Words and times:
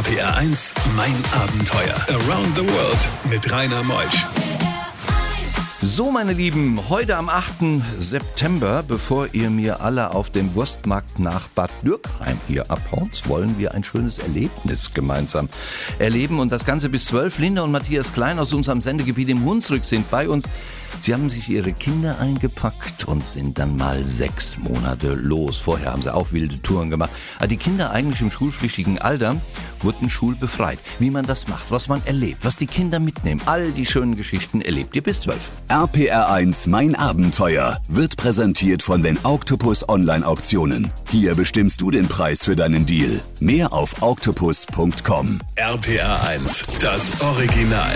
RPR 0.00 0.34
1, 0.34 0.72
mein 0.96 1.14
Abenteuer. 1.42 1.94
Around 2.08 2.56
the 2.56 2.62
World 2.62 3.08
mit 3.28 3.52
Rainer 3.52 3.82
Meusch. 3.82 4.24
So, 5.82 6.10
meine 6.10 6.32
Lieben, 6.32 6.80
heute 6.88 7.16
am 7.16 7.28
8. 7.28 7.82
September, 7.98 8.82
bevor 8.82 9.28
ihr 9.34 9.50
mir 9.50 9.82
alle 9.82 10.14
auf 10.14 10.30
dem 10.30 10.54
Wurstmarkt 10.54 11.18
nach 11.18 11.48
Bad 11.48 11.70
Dürkheim 11.82 12.38
hier 12.48 12.70
abhaut, 12.70 13.28
wollen 13.28 13.58
wir 13.58 13.74
ein 13.74 13.84
schönes 13.84 14.18
Erlebnis 14.18 14.94
gemeinsam 14.94 15.50
erleben. 15.98 16.40
Und 16.40 16.50
das 16.50 16.64
Ganze 16.64 16.88
bis 16.88 17.04
12. 17.06 17.38
Linda 17.38 17.60
und 17.60 17.70
Matthias 17.70 18.14
Klein 18.14 18.38
aus 18.38 18.54
unserem 18.54 18.80
Sendegebiet 18.80 19.28
im 19.28 19.44
Hunsrück 19.44 19.84
sind 19.84 20.10
bei 20.10 20.30
uns. 20.30 20.48
Sie 21.02 21.14
haben 21.14 21.30
sich 21.30 21.48
ihre 21.48 21.72
Kinder 21.72 22.18
eingepackt 22.18 23.04
und 23.04 23.26
sind 23.26 23.58
dann 23.58 23.76
mal 23.76 24.04
sechs 24.04 24.58
Monate 24.58 25.14
los. 25.14 25.56
Vorher 25.56 25.92
haben 25.92 26.02
sie 26.02 26.12
auch 26.12 26.32
wilde 26.32 26.60
Touren 26.60 26.90
gemacht. 26.90 27.10
Aber 27.38 27.48
die 27.48 27.56
Kinder 27.56 27.90
eigentlich 27.90 28.20
im 28.20 28.30
schulpflichtigen 28.30 28.98
Alter 28.98 29.36
wurden 29.80 30.10
schulbefreit. 30.10 30.78
Wie 30.98 31.10
man 31.10 31.24
das 31.24 31.48
macht, 31.48 31.70
was 31.70 31.88
man 31.88 32.04
erlebt, 32.04 32.44
was 32.44 32.56
die 32.56 32.66
Kinder 32.66 33.00
mitnehmen. 33.00 33.40
All 33.46 33.72
die 33.72 33.86
schönen 33.86 34.14
Geschichten 34.14 34.60
erlebt 34.60 34.94
ihr 34.94 35.02
bis 35.02 35.22
12. 35.22 35.38
RPR1 35.68 36.68
Mein 36.68 36.94
Abenteuer 36.94 37.78
wird 37.88 38.16
präsentiert 38.18 38.82
von 38.82 39.00
den 39.00 39.18
Octopus 39.22 39.88
Online 39.88 40.26
Auktionen. 40.26 40.90
Hier 41.10 41.34
bestimmst 41.34 41.80
du 41.80 41.90
den 41.90 42.08
Preis 42.08 42.44
für 42.44 42.56
deinen 42.56 42.84
Deal. 42.84 43.22
Mehr 43.40 43.72
auf 43.72 44.02
octopus.com. 44.02 45.40
RPR1, 45.56 46.64
das 46.80 47.20
Original. 47.22 47.94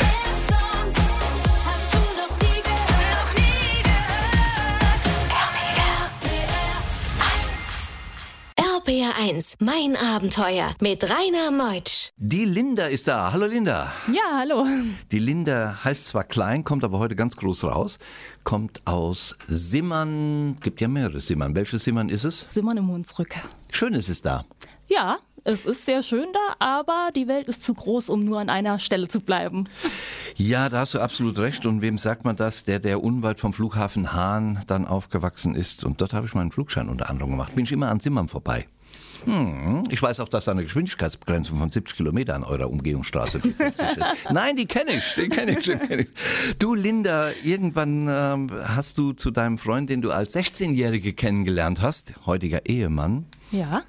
RPR1, 9.34 9.56
mein 9.58 9.96
Abenteuer 9.96 10.74
mit 10.80 11.02
Rainer 11.04 11.50
Meutsch. 11.50 12.10
Die 12.16 12.44
Linda 12.44 12.86
ist 12.86 13.08
da. 13.08 13.32
Hallo 13.32 13.46
Linda. 13.46 13.92
Ja, 14.12 14.38
hallo. 14.38 14.66
Die 15.10 15.18
Linda 15.18 15.80
heißt 15.82 16.06
zwar 16.06 16.24
klein, 16.24 16.64
kommt 16.64 16.84
aber 16.84 16.98
heute 16.98 17.16
ganz 17.16 17.36
groß 17.36 17.64
raus. 17.64 17.98
Kommt 18.44 18.82
aus 18.86 19.36
Simmern. 19.46 20.56
Gibt 20.60 20.80
ja 20.80 20.88
mehrere 20.88 21.20
Simmern. 21.20 21.54
Welches 21.54 21.84
Simmern 21.84 22.08
ist 22.08 22.24
es? 22.24 22.52
Simmern 22.52 22.76
im 22.76 22.88
Hunsrück. 22.88 23.34
Schön 23.72 23.94
ist 23.94 24.08
es 24.08 24.22
da. 24.22 24.44
Ja, 24.86 25.18
es 25.42 25.64
ist 25.64 25.84
sehr 25.84 26.02
schön 26.02 26.26
da, 26.32 26.54
aber 26.58 27.10
die 27.14 27.26
Welt 27.26 27.48
ist 27.48 27.64
zu 27.64 27.74
groß, 27.74 28.10
um 28.10 28.24
nur 28.24 28.38
an 28.38 28.48
einer 28.48 28.78
Stelle 28.78 29.08
zu 29.08 29.20
bleiben. 29.20 29.68
Ja, 30.36 30.68
da 30.68 30.80
hast 30.80 30.94
du 30.94 31.00
absolut 31.00 31.38
recht. 31.38 31.66
Und 31.66 31.80
wem 31.80 31.98
sagt 31.98 32.24
man 32.24 32.36
das? 32.36 32.64
Der, 32.64 32.78
der 32.78 33.02
unweit 33.02 33.40
vom 33.40 33.52
Flughafen 33.52 34.12
Hahn 34.12 34.62
dann 34.66 34.86
aufgewachsen 34.86 35.54
ist. 35.54 35.84
Und 35.84 36.00
dort 36.00 36.12
habe 36.12 36.26
ich 36.26 36.34
meinen 36.34 36.52
Flugschein 36.52 36.88
unter 36.88 37.10
anderem 37.10 37.30
gemacht. 37.32 37.54
Bin 37.54 37.64
ich 37.64 37.72
immer 37.72 37.88
an 37.88 38.00
Simmern 38.00 38.28
vorbei. 38.28 38.66
Hm, 39.26 39.82
ich 39.90 40.02
weiß 40.02 40.20
auch, 40.20 40.28
dass 40.28 40.44
da 40.46 40.52
eine 40.52 40.62
Geschwindigkeitsbegrenzung 40.62 41.58
von 41.58 41.70
70 41.70 41.96
Kilometern 41.96 42.42
an 42.42 42.48
eurer 42.50 42.70
Umgehungsstraße 42.70 43.40
die 43.40 43.52
50 43.52 43.86
ist. 43.88 43.98
Nein, 44.32 44.56
die 44.56 44.66
kenne 44.66 44.92
ich, 44.92 45.14
die 45.16 45.28
kenne 45.28 45.58
ich, 45.58 45.64
kenn 45.64 45.98
ich. 46.00 46.08
Du, 46.58 46.74
Linda, 46.74 47.30
irgendwann 47.42 48.06
ähm, 48.08 48.50
hast 48.66 48.98
du 48.98 49.12
zu 49.12 49.30
deinem 49.30 49.58
Freund, 49.58 49.88
den 49.90 50.02
du 50.02 50.10
als 50.10 50.34
16-Jährige 50.36 51.12
kennengelernt 51.12 51.80
hast, 51.82 52.14
heutiger 52.26 52.66
Ehemann, 52.66 53.26
Ja. 53.50 53.82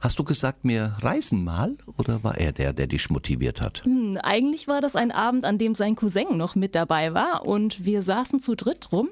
hast 0.00 0.18
du 0.18 0.24
gesagt, 0.24 0.58
wir 0.62 0.96
reisen 1.00 1.44
mal? 1.44 1.76
Oder 1.98 2.22
war 2.24 2.38
er 2.38 2.52
der, 2.52 2.72
der 2.72 2.86
dich 2.86 3.10
motiviert 3.10 3.60
hat? 3.60 3.84
Hm, 3.84 4.16
eigentlich 4.22 4.68
war 4.68 4.80
das 4.80 4.96
ein 4.96 5.10
Abend, 5.12 5.44
an 5.44 5.58
dem 5.58 5.74
sein 5.74 5.96
Cousin 5.96 6.36
noch 6.36 6.54
mit 6.54 6.74
dabei 6.74 7.12
war 7.14 7.44
und 7.46 7.84
wir 7.84 8.02
saßen 8.02 8.40
zu 8.40 8.54
dritt 8.54 8.92
rum 8.92 9.08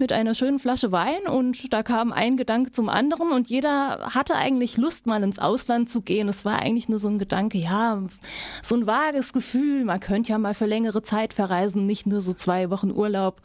mit 0.00 0.12
einer 0.12 0.34
schönen 0.34 0.58
Flasche 0.58 0.90
Wein 0.90 1.28
und 1.28 1.72
da 1.72 1.82
kam 1.82 2.12
ein 2.12 2.36
Gedanke 2.36 2.72
zum 2.72 2.88
anderen 2.88 3.30
und 3.30 3.48
jeder 3.48 4.10
hatte 4.14 4.34
eigentlich 4.34 4.76
Lust, 4.76 5.06
mal 5.06 5.22
ins 5.22 5.38
Ausland 5.38 5.88
zu 5.88 6.00
gehen. 6.02 6.28
Es 6.28 6.44
war 6.44 6.58
eigentlich 6.58 6.88
nur 6.88 6.98
so 6.98 7.08
ein 7.08 7.18
Gedanke, 7.18 7.58
ja, 7.58 8.02
so 8.62 8.74
ein 8.74 8.86
vages 8.86 9.32
Gefühl, 9.32 9.84
man 9.84 10.00
könnte 10.00 10.32
ja 10.32 10.38
mal 10.38 10.54
für 10.54 10.66
längere 10.66 11.02
Zeit 11.02 11.34
verreisen, 11.34 11.86
nicht 11.86 12.06
nur 12.06 12.22
so 12.22 12.32
zwei 12.32 12.70
Wochen 12.70 12.90
Urlaub. 12.90 13.42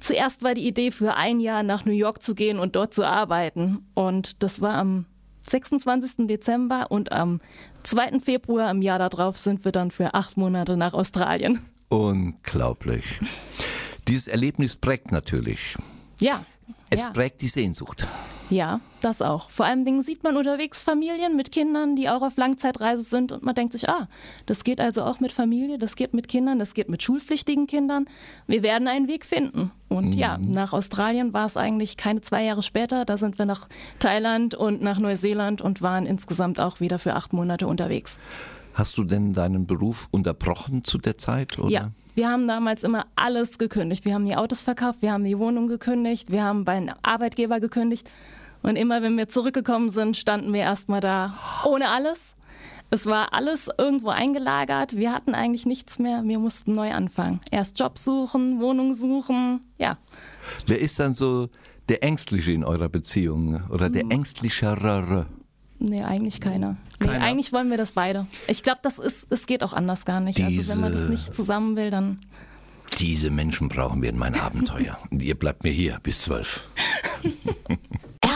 Zuerst 0.00 0.42
war 0.42 0.54
die 0.54 0.66
Idee, 0.66 0.90
für 0.90 1.14
ein 1.14 1.40
Jahr 1.40 1.62
nach 1.62 1.84
New 1.84 1.92
York 1.92 2.22
zu 2.22 2.34
gehen 2.34 2.58
und 2.58 2.74
dort 2.74 2.94
zu 2.94 3.06
arbeiten. 3.06 3.86
Und 3.94 4.42
das 4.42 4.60
war 4.60 4.74
am 4.74 5.06
26. 5.42 6.26
Dezember 6.26 6.86
und 6.90 7.12
am 7.12 7.40
2. 7.84 8.20
Februar 8.20 8.70
im 8.70 8.82
Jahr 8.82 8.98
darauf 8.98 9.36
sind 9.36 9.64
wir 9.64 9.72
dann 9.72 9.90
für 9.90 10.14
acht 10.14 10.36
Monate 10.36 10.76
nach 10.76 10.94
Australien. 10.94 11.60
Unglaublich. 11.88 13.20
Dieses 14.08 14.28
Erlebnis 14.28 14.76
prägt 14.76 15.12
natürlich. 15.12 15.76
Ja. 16.20 16.44
Es 16.90 17.02
ja. 17.02 17.10
prägt 17.10 17.40
die 17.40 17.48
Sehnsucht. 17.48 18.06
Ja, 18.50 18.80
das 19.00 19.22
auch. 19.22 19.48
Vor 19.48 19.64
allen 19.64 19.86
Dingen 19.86 20.02
sieht 20.02 20.22
man 20.22 20.36
unterwegs 20.36 20.82
Familien 20.82 21.36
mit 21.36 21.52
Kindern, 21.52 21.96
die 21.96 22.10
auch 22.10 22.20
auf 22.20 22.36
Langzeitreise 22.36 23.02
sind 23.02 23.32
und 23.32 23.42
man 23.42 23.54
denkt 23.54 23.72
sich, 23.72 23.88
ah, 23.88 24.08
das 24.44 24.62
geht 24.62 24.78
also 24.78 25.04
auch 25.04 25.20
mit 25.20 25.32
Familie, 25.32 25.78
das 25.78 25.96
geht 25.96 26.12
mit 26.12 26.28
Kindern, 26.28 26.58
das 26.58 26.74
geht 26.74 26.90
mit 26.90 27.02
schulpflichtigen 27.02 27.66
Kindern. 27.66 28.06
Wir 28.46 28.62
werden 28.62 28.88
einen 28.88 29.08
Weg 29.08 29.24
finden. 29.24 29.70
Und 29.88 30.14
ja, 30.14 30.36
nach 30.38 30.74
Australien 30.74 31.32
war 31.32 31.46
es 31.46 31.56
eigentlich 31.56 31.96
keine 31.96 32.20
zwei 32.20 32.44
Jahre 32.44 32.62
später. 32.62 33.06
Da 33.06 33.16
sind 33.16 33.38
wir 33.38 33.46
nach 33.46 33.68
Thailand 33.98 34.54
und 34.54 34.82
nach 34.82 34.98
Neuseeland 34.98 35.62
und 35.62 35.80
waren 35.80 36.04
insgesamt 36.04 36.60
auch 36.60 36.80
wieder 36.80 36.98
für 36.98 37.14
acht 37.14 37.32
Monate 37.32 37.66
unterwegs. 37.66 38.18
Hast 38.74 38.98
du 38.98 39.04
denn 39.04 39.32
deinen 39.32 39.66
Beruf 39.66 40.08
unterbrochen 40.10 40.84
zu 40.84 40.98
der 40.98 41.16
Zeit? 41.16 41.58
Oder? 41.58 41.70
Ja, 41.70 41.90
wir 42.14 42.28
haben 42.28 42.46
damals 42.46 42.82
immer 42.82 43.06
alles 43.16 43.58
gekündigt. 43.58 44.04
Wir 44.04 44.14
haben 44.14 44.26
die 44.26 44.36
Autos 44.36 44.62
verkauft, 44.62 45.02
wir 45.02 45.12
haben 45.12 45.24
die 45.24 45.38
Wohnung 45.38 45.66
gekündigt, 45.66 46.30
wir 46.30 46.44
haben 46.44 46.64
bei 46.64 46.72
einem 46.72 46.94
Arbeitgeber 47.02 47.60
gekündigt. 47.60 48.10
Und 48.62 48.76
immer 48.76 49.02
wenn 49.02 49.16
wir 49.16 49.28
zurückgekommen 49.28 49.90
sind, 49.90 50.16
standen 50.16 50.52
wir 50.52 50.60
erstmal 50.60 51.00
da 51.00 51.38
ohne 51.64 51.88
alles. 51.88 52.34
Es 52.90 53.06
war 53.06 53.32
alles 53.32 53.70
irgendwo 53.78 54.10
eingelagert. 54.10 54.96
Wir 54.96 55.12
hatten 55.12 55.34
eigentlich 55.34 55.64
nichts 55.64 55.98
mehr. 55.98 56.22
Wir 56.24 56.38
mussten 56.38 56.72
neu 56.72 56.92
anfangen. 56.92 57.40
Erst 57.50 57.80
Job 57.80 57.96
suchen, 57.96 58.60
Wohnung 58.60 58.92
suchen. 58.92 59.60
Ja. 59.78 59.96
Wer 60.66 60.78
ist 60.78 61.00
dann 61.00 61.14
so 61.14 61.48
der 61.88 62.04
Ängstliche 62.04 62.52
in 62.52 62.64
eurer 62.64 62.90
Beziehung 62.90 63.62
oder 63.70 63.88
der 63.88 64.10
ängstlichere? 64.10 65.26
Nee, 65.84 66.04
eigentlich 66.04 66.38
keiner. 66.40 66.76
Nee, 67.00 67.08
Keiner? 67.08 67.24
eigentlich 67.24 67.52
wollen 67.52 67.68
wir 67.70 67.76
das 67.76 67.90
beide. 67.90 68.26
Ich 68.46 68.62
glaube, 68.62 68.78
das 68.82 68.98
ist, 69.00 69.26
es 69.30 69.46
geht 69.46 69.64
auch 69.64 69.72
anders 69.72 70.04
gar 70.04 70.20
nicht. 70.20 70.40
also 70.40 70.72
wenn 70.72 70.80
man 70.80 70.92
das 70.92 71.00
Diese- 71.02 71.10
nicht 71.10 71.34
zusammen 71.34 71.74
will, 71.74 71.90
dann 71.90 72.20
Diese 72.98 73.30
Menschen 73.30 73.68
brauchen 73.68 74.00
wir 74.00 74.10
in 74.10 74.18
mein 74.18 74.36
Abenteuer. 74.38 74.96
Und 75.10 75.20
ihr 75.22 75.34
bleibt 75.34 75.64
mir 75.64 75.72
hier 75.72 75.98
bis 76.04 76.20
zwölf. 76.20 76.68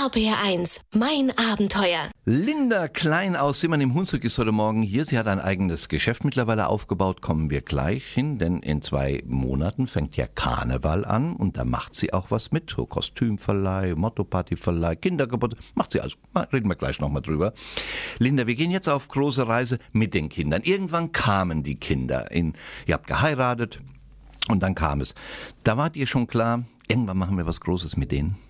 RPR1, 0.07 0.83
mein 0.95 1.33
Abenteuer. 1.37 2.09
Linda 2.25 2.87
Klein 2.87 3.35
aus 3.35 3.59
Simmern 3.59 3.81
im 3.81 3.93
Hunsrück 3.95 4.23
ist 4.23 4.39
heute 4.39 4.53
Morgen 4.53 4.83
hier. 4.83 5.05
Sie 5.05 5.19
hat 5.19 5.27
ein 5.27 5.41
eigenes 5.41 5.89
Geschäft 5.89 6.25
mittlerweile 6.25 6.69
aufgebaut. 6.69 7.23
Kommen 7.23 7.51
wir 7.51 7.61
gleich 7.61 8.05
hin, 8.07 8.39
denn 8.39 8.61
in 8.61 8.83
zwei 8.83 9.25
Monaten 9.27 9.89
fängt 9.89 10.17
ja 10.17 10.29
Karneval 10.29 11.05
an 11.05 11.35
und 11.35 11.57
da 11.59 11.65
macht 11.65 11.97
sie 11.97 12.13
auch 12.13 12.31
was 12.31 12.53
mit. 12.53 12.71
So 12.71 12.87
Kostümverleih, 12.87 13.97
Mottopartyverleih, 13.97 14.95
Kindergeburt. 14.95 15.57
Macht 15.75 15.91
sie. 15.91 16.01
Mal, 16.33 16.45
Reden 16.53 16.69
wir 16.69 16.77
gleich 16.77 17.01
nochmal 17.01 17.23
drüber. 17.23 17.53
Linda, 18.21 18.47
wir 18.47 18.55
gehen 18.55 18.71
jetzt 18.71 18.89
auf 18.89 19.09
große 19.09 19.49
Reise 19.49 19.81
mit 19.91 20.15
den 20.15 20.29
Kindern. 20.29 20.63
Irgendwann 20.63 21.11
kamen 21.11 21.65
die 21.65 21.75
Kinder. 21.75 22.31
In, 22.31 22.53
ihr 22.87 22.95
habt 22.95 23.09
geheiratet 23.09 23.81
und 24.47 24.63
dann 24.63 24.77
kam 24.77 25.01
es. 25.01 25.17
Da 25.65 25.77
wart 25.77 25.97
ihr 25.97 26.07
schon 26.07 26.29
klar, 26.29 26.63
irgendwann 26.87 27.19
machen 27.19 27.37
wir 27.37 27.47
was 27.47 27.61
Großes 27.61 27.97
mit 27.97 28.13
denen. 28.13 28.46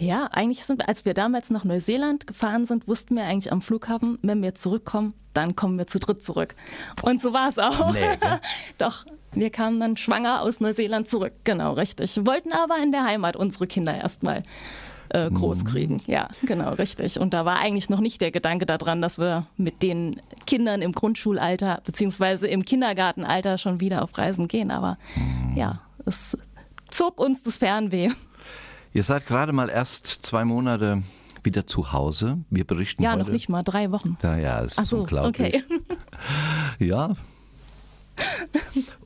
Ja, 0.00 0.28
eigentlich 0.32 0.64
sind 0.64 0.78
wir, 0.78 0.88
als 0.88 1.04
wir 1.04 1.12
damals 1.12 1.50
nach 1.50 1.64
Neuseeland 1.64 2.26
gefahren 2.26 2.64
sind, 2.64 2.88
wussten 2.88 3.16
wir 3.16 3.24
eigentlich 3.24 3.52
am 3.52 3.60
Flughafen, 3.60 4.18
wenn 4.22 4.42
wir 4.42 4.54
zurückkommen, 4.54 5.12
dann 5.34 5.54
kommen 5.56 5.76
wir 5.76 5.86
zu 5.86 5.98
dritt 5.98 6.24
zurück. 6.24 6.54
Und 7.02 7.20
so 7.20 7.34
war 7.34 7.50
es 7.50 7.58
auch. 7.58 7.92
Nee? 7.92 8.00
Doch, 8.78 9.04
wir 9.32 9.50
kamen 9.50 9.78
dann 9.78 9.98
schwanger 9.98 10.40
aus 10.40 10.58
Neuseeland 10.58 11.06
zurück. 11.06 11.34
Genau, 11.44 11.74
richtig. 11.74 12.18
Wollten 12.24 12.52
aber 12.52 12.78
in 12.82 12.92
der 12.92 13.04
Heimat 13.04 13.36
unsere 13.36 13.66
Kinder 13.66 13.94
erstmal 13.94 14.42
äh, 15.10 15.30
groß 15.30 15.66
kriegen. 15.66 16.02
Ja, 16.06 16.30
genau, 16.44 16.70
richtig. 16.72 17.20
Und 17.20 17.34
da 17.34 17.44
war 17.44 17.58
eigentlich 17.58 17.90
noch 17.90 18.00
nicht 18.00 18.22
der 18.22 18.30
Gedanke 18.30 18.64
daran, 18.64 19.02
dass 19.02 19.18
wir 19.18 19.46
mit 19.58 19.82
den 19.82 20.22
Kindern 20.46 20.80
im 20.80 20.92
Grundschulalter 20.92 21.82
beziehungsweise 21.84 22.46
im 22.46 22.64
Kindergartenalter 22.64 23.58
schon 23.58 23.80
wieder 23.80 24.02
auf 24.02 24.16
Reisen 24.16 24.48
gehen. 24.48 24.70
Aber 24.70 24.96
ja, 25.54 25.82
es 26.06 26.38
zog 26.88 27.20
uns 27.20 27.42
das 27.42 27.58
Fernweh. 27.58 28.08
Ihr 28.92 29.02
seid 29.02 29.26
gerade 29.26 29.52
mal 29.52 29.68
erst 29.68 30.06
zwei 30.06 30.44
Monate 30.44 31.02
wieder 31.42 31.66
zu 31.66 31.92
Hause. 31.92 32.38
Wir 32.50 32.64
berichten 32.66 33.02
Ja, 33.02 33.12
heute. 33.12 33.20
noch 33.24 33.28
nicht 33.30 33.48
mal 33.48 33.62
drei 33.62 33.90
Wochen. 33.92 34.18
Ja, 34.22 34.36
ja, 34.36 34.60
es 34.62 34.78
Ach 34.78 34.82
ist 34.82 34.88
so, 34.90 34.98
unglaublich. 35.00 35.64
okay. 35.64 35.64
Ja. 36.78 37.14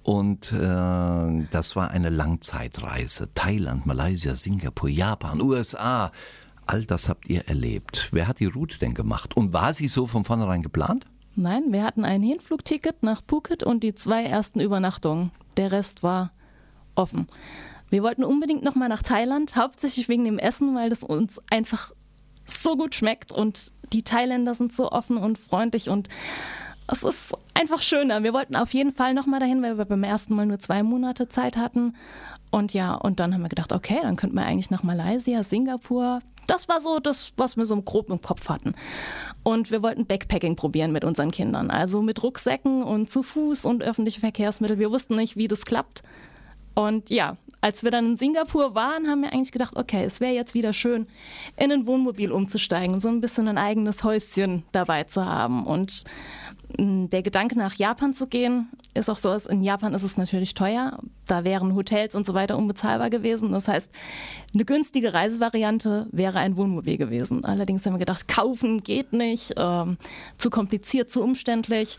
Und 0.02 0.50
äh, 0.52 1.46
das 1.50 1.76
war 1.76 1.90
eine 1.90 2.08
Langzeitreise. 2.08 3.28
Thailand, 3.34 3.86
Malaysia, 3.86 4.34
Singapur, 4.34 4.88
Japan, 4.88 5.40
USA. 5.40 6.10
All 6.66 6.84
das 6.84 7.08
habt 7.08 7.28
ihr 7.28 7.46
erlebt. 7.46 8.08
Wer 8.12 8.26
hat 8.26 8.40
die 8.40 8.46
Route 8.46 8.78
denn 8.78 8.94
gemacht? 8.94 9.36
Und 9.36 9.52
war 9.52 9.72
sie 9.72 9.86
so 9.88 10.06
von 10.06 10.24
vornherein 10.24 10.62
geplant? 10.62 11.06
Nein, 11.36 11.64
wir 11.68 11.84
hatten 11.84 12.04
ein 12.04 12.22
Hinflugticket 12.22 13.02
nach 13.02 13.22
Phuket 13.26 13.62
und 13.62 13.82
die 13.82 13.94
zwei 13.94 14.24
ersten 14.24 14.60
Übernachtungen. 14.60 15.30
Der 15.56 15.72
Rest 15.72 16.02
war 16.02 16.32
offen. 16.94 17.26
Wir 17.90 18.02
wollten 18.02 18.24
unbedingt 18.24 18.64
nochmal 18.64 18.88
nach 18.88 19.02
Thailand, 19.02 19.56
hauptsächlich 19.56 20.08
wegen 20.08 20.24
dem 20.24 20.38
Essen, 20.38 20.74
weil 20.74 20.90
das 20.90 21.02
uns 21.02 21.40
einfach 21.50 21.92
so 22.46 22.76
gut 22.76 22.94
schmeckt 22.94 23.32
und 23.32 23.72
die 23.92 24.02
Thailänder 24.02 24.54
sind 24.54 24.72
so 24.72 24.90
offen 24.90 25.16
und 25.16 25.38
freundlich 25.38 25.88
und 25.88 26.08
es 26.86 27.02
ist 27.02 27.34
einfach 27.54 27.82
schöner. 27.82 28.22
Wir 28.22 28.34
wollten 28.34 28.56
auf 28.56 28.74
jeden 28.74 28.92
Fall 28.92 29.14
nochmal 29.14 29.40
dahin, 29.40 29.62
weil 29.62 29.78
wir 29.78 29.84
beim 29.86 30.04
ersten 30.04 30.34
Mal 30.34 30.46
nur 30.46 30.58
zwei 30.58 30.82
Monate 30.82 31.28
Zeit 31.28 31.56
hatten. 31.56 31.94
Und 32.50 32.74
ja, 32.74 32.94
und 32.94 33.20
dann 33.20 33.32
haben 33.32 33.42
wir 33.42 33.48
gedacht, 33.48 33.72
okay, 33.72 33.98
dann 34.02 34.16
könnten 34.16 34.36
wir 34.36 34.44
eigentlich 34.44 34.70
nach 34.70 34.82
Malaysia, 34.82 35.42
Singapur. 35.42 36.20
Das 36.46 36.68
war 36.68 36.80
so 36.80 36.98
das, 36.98 37.32
was 37.38 37.56
wir 37.56 37.64
so 37.64 37.80
grob 37.80 38.10
im 38.10 38.20
Kopf 38.20 38.50
hatten. 38.50 38.74
Und 39.42 39.70
wir 39.70 39.82
wollten 39.82 40.04
Backpacking 40.04 40.56
probieren 40.56 40.92
mit 40.92 41.04
unseren 41.04 41.30
Kindern. 41.30 41.70
Also 41.70 42.02
mit 42.02 42.22
Rucksäcken 42.22 42.82
und 42.82 43.08
zu 43.08 43.22
Fuß 43.22 43.64
und 43.64 43.82
öffentliche 43.82 44.20
Verkehrsmittel. 44.20 44.78
Wir 44.78 44.90
wussten 44.90 45.16
nicht, 45.16 45.36
wie 45.36 45.48
das 45.48 45.64
klappt. 45.64 46.02
Und 46.74 47.08
ja, 47.08 47.38
als 47.64 47.82
wir 47.82 47.90
dann 47.90 48.04
in 48.04 48.16
Singapur 48.16 48.74
waren, 48.74 49.08
haben 49.08 49.22
wir 49.22 49.32
eigentlich 49.32 49.50
gedacht, 49.50 49.74
okay, 49.74 50.04
es 50.04 50.20
wäre 50.20 50.34
jetzt 50.34 50.52
wieder 50.52 50.74
schön, 50.74 51.06
in 51.56 51.72
ein 51.72 51.86
Wohnmobil 51.86 52.30
umzusteigen, 52.30 53.00
so 53.00 53.08
ein 53.08 53.22
bisschen 53.22 53.48
ein 53.48 53.56
eigenes 53.56 54.04
Häuschen 54.04 54.64
dabei 54.72 55.04
zu 55.04 55.24
haben. 55.24 55.64
Und 55.64 56.04
mm, 56.76 57.06
der 57.06 57.22
Gedanke 57.22 57.56
nach 57.56 57.74
Japan 57.76 58.12
zu 58.12 58.26
gehen, 58.26 58.68
ist 58.92 59.08
auch 59.08 59.16
so, 59.16 59.30
dass 59.30 59.46
in 59.46 59.62
Japan 59.62 59.94
ist 59.94 60.02
es 60.02 60.18
natürlich 60.18 60.52
teuer. 60.52 60.98
Da 61.26 61.44
wären 61.44 61.74
Hotels 61.74 62.14
und 62.14 62.26
so 62.26 62.34
weiter 62.34 62.58
unbezahlbar 62.58 63.08
gewesen. 63.08 63.52
Das 63.52 63.66
heißt, 63.66 63.90
eine 64.52 64.66
günstige 64.66 65.14
Reisevariante 65.14 66.06
wäre 66.12 66.40
ein 66.40 66.58
Wohnmobil 66.58 66.98
gewesen. 66.98 67.46
Allerdings 67.46 67.86
haben 67.86 67.94
wir 67.94 67.98
gedacht, 67.98 68.28
kaufen 68.28 68.82
geht 68.82 69.14
nicht, 69.14 69.54
ähm, 69.56 69.96
zu 70.36 70.50
kompliziert, 70.50 71.10
zu 71.10 71.22
umständlich. 71.22 71.96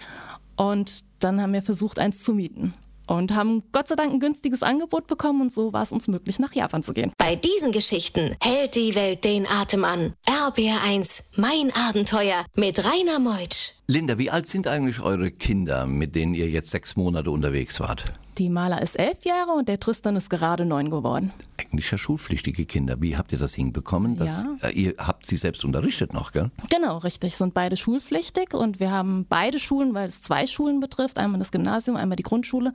Und 0.57 1.06
dann 1.18 1.41
haben 1.41 1.53
wir 1.53 1.63
versucht, 1.63 1.97
eins 1.97 2.21
zu 2.21 2.35
mieten 2.35 2.75
und 3.07 3.34
haben 3.34 3.63
Gott 3.72 3.88
sei 3.88 3.96
Dank 3.96 4.13
ein 4.13 4.19
günstiges 4.19 4.63
Angebot 4.63 5.07
bekommen 5.07 5.42
und 5.42 5.54
so 5.54 5.74
war 5.74 5.84
es 5.84 5.92
uns 5.92 6.07
möglich, 6.07 6.40
nach 6.40 6.54
Japan 6.54 6.84
zu 6.84 6.94
gehen. 6.94 7.12
Bei 7.18 7.36
diesen 7.36 7.72
Geschichten 7.72 8.36
hält 8.42 8.75
die 8.75 8.96
Welt 8.96 9.24
den 9.24 9.48
Atem 9.48 9.84
an. 9.84 10.13
RBR1, 10.28 11.31
mein 11.38 11.72
Abenteuer 11.88 12.46
mit 12.56 12.84
Rainer 12.84 13.19
Meutsch. 13.19 13.72
Linda, 13.88 14.18
wie 14.18 14.31
alt 14.31 14.48
sind 14.48 14.68
eigentlich 14.68 15.00
eure 15.00 15.31
Kinder, 15.31 15.86
mit 15.86 16.16
denen 16.16 16.34
ihr 16.34 16.50
jetzt 16.50 16.72
sechs 16.72 16.96
Monate 16.96 17.31
unterwegs 17.31 17.80
wart? 17.80 18.04
Die 18.37 18.49
Maler 18.49 18.81
ist 18.81 18.99
elf 18.99 19.23
Jahre 19.23 19.51
und 19.51 19.69
der 19.69 19.79
Tristan 19.79 20.17
ist 20.17 20.29
gerade 20.29 20.65
neun 20.65 20.89
geworden. 20.89 21.31
Eigentlich 21.57 21.89
ja 21.89 21.97
schulpflichtige 21.97 22.65
Kinder. 22.65 23.01
Wie 23.01 23.15
habt 23.15 23.31
ihr 23.31 23.37
das 23.37 23.53
hinbekommen? 23.55 24.17
Dass, 24.17 24.43
ja. 24.43 24.69
äh, 24.69 24.73
ihr 24.73 24.95
habt 24.97 25.25
sie 25.25 25.37
selbst 25.37 25.63
unterrichtet 25.63 26.13
noch, 26.13 26.33
gell? 26.33 26.51
Genau, 26.69 26.97
richtig. 26.97 27.37
Sind 27.37 27.53
beide 27.53 27.77
schulpflichtig 27.77 28.53
und 28.53 28.81
wir 28.81 28.91
haben 28.91 29.25
beide 29.29 29.57
Schulen, 29.57 29.93
weil 29.93 30.09
es 30.09 30.21
zwei 30.21 30.47
Schulen 30.47 30.81
betrifft, 30.81 31.17
einmal 31.17 31.39
das 31.39 31.51
Gymnasium, 31.51 31.95
einmal 31.95 32.17
die 32.17 32.23
Grundschule, 32.23 32.73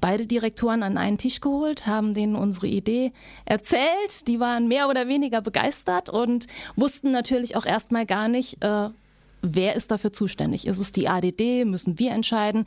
beide 0.00 0.26
Direktoren 0.26 0.84
an 0.84 0.96
einen 0.96 1.18
Tisch 1.18 1.40
geholt, 1.40 1.86
haben 1.86 2.14
denen 2.14 2.36
unsere 2.36 2.68
Idee 2.68 3.12
erzählt. 3.44 4.28
Die 4.28 4.38
waren 4.38 4.68
mehr 4.68 4.88
oder 4.88 5.08
weniger 5.08 5.40
begeistert 5.40 6.10
und 6.10 6.46
wussten 6.76 7.10
natürlich 7.10 7.56
auch 7.56 7.66
erstmal 7.66 8.06
gar 8.06 8.28
nicht, 8.28 8.62
äh, 8.62 8.88
wer 9.42 9.74
ist 9.74 9.90
dafür 9.90 10.12
zuständig? 10.12 10.66
Ist 10.66 10.78
es 10.78 10.92
die 10.92 11.08
ADD? 11.08 11.64
Müssen 11.64 11.98
wir 11.98 12.12
entscheiden? 12.12 12.66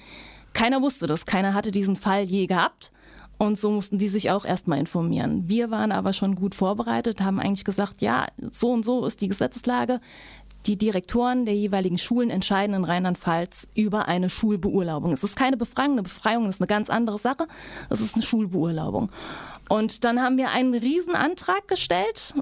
Keiner 0.56 0.82
wusste 0.82 1.06
das, 1.06 1.26
keiner 1.26 1.54
hatte 1.54 1.70
diesen 1.72 1.98
Fall 1.98 2.24
je 2.24 2.48
gehabt. 2.48 2.94
Und 3.38 3.58
so 3.58 3.70
mussten 3.70 3.98
die 3.98 4.08
sich 4.08 4.32
auch 4.32 4.46
erstmal 4.46 4.80
informieren. 4.80 5.50
Wir 5.50 5.70
waren 5.70 5.92
aber 5.92 6.14
schon 6.14 6.36
gut 6.36 6.56
vorbereitet, 6.56 7.20
haben 7.20 7.42
eigentlich 7.42 7.66
gesagt, 7.66 8.02
ja, 8.02 8.28
so 8.52 8.72
und 8.72 8.86
so 8.86 9.06
ist 9.06 9.20
die 9.20 9.28
Gesetzeslage. 9.28 10.00
Die 10.66 10.78
Direktoren 10.78 11.46
der 11.46 11.56
jeweiligen 11.56 11.98
Schulen 11.98 12.30
entscheiden 12.30 12.74
in 12.74 12.86
Rheinland-Pfalz 12.86 13.68
über 13.76 14.08
eine 14.08 14.30
Schulbeurlaubung. 14.30 15.12
Es 15.12 15.26
ist 15.26 15.36
keine 15.36 15.58
Befreiung, 15.58 15.92
eine 15.92 16.04
Befreiung 16.04 16.48
ist 16.48 16.62
eine 16.62 16.68
ganz 16.68 16.90
andere 16.90 17.20
Sache. 17.20 17.48
Es 17.90 18.00
ist 18.00 18.16
eine 18.16 18.24
Schulbeurlaubung. 18.24 19.10
Und 19.68 20.06
dann 20.06 20.22
haben 20.22 20.38
wir 20.38 20.52
einen 20.52 20.74
Riesenantrag 20.74 21.68
gestellt, 21.68 22.34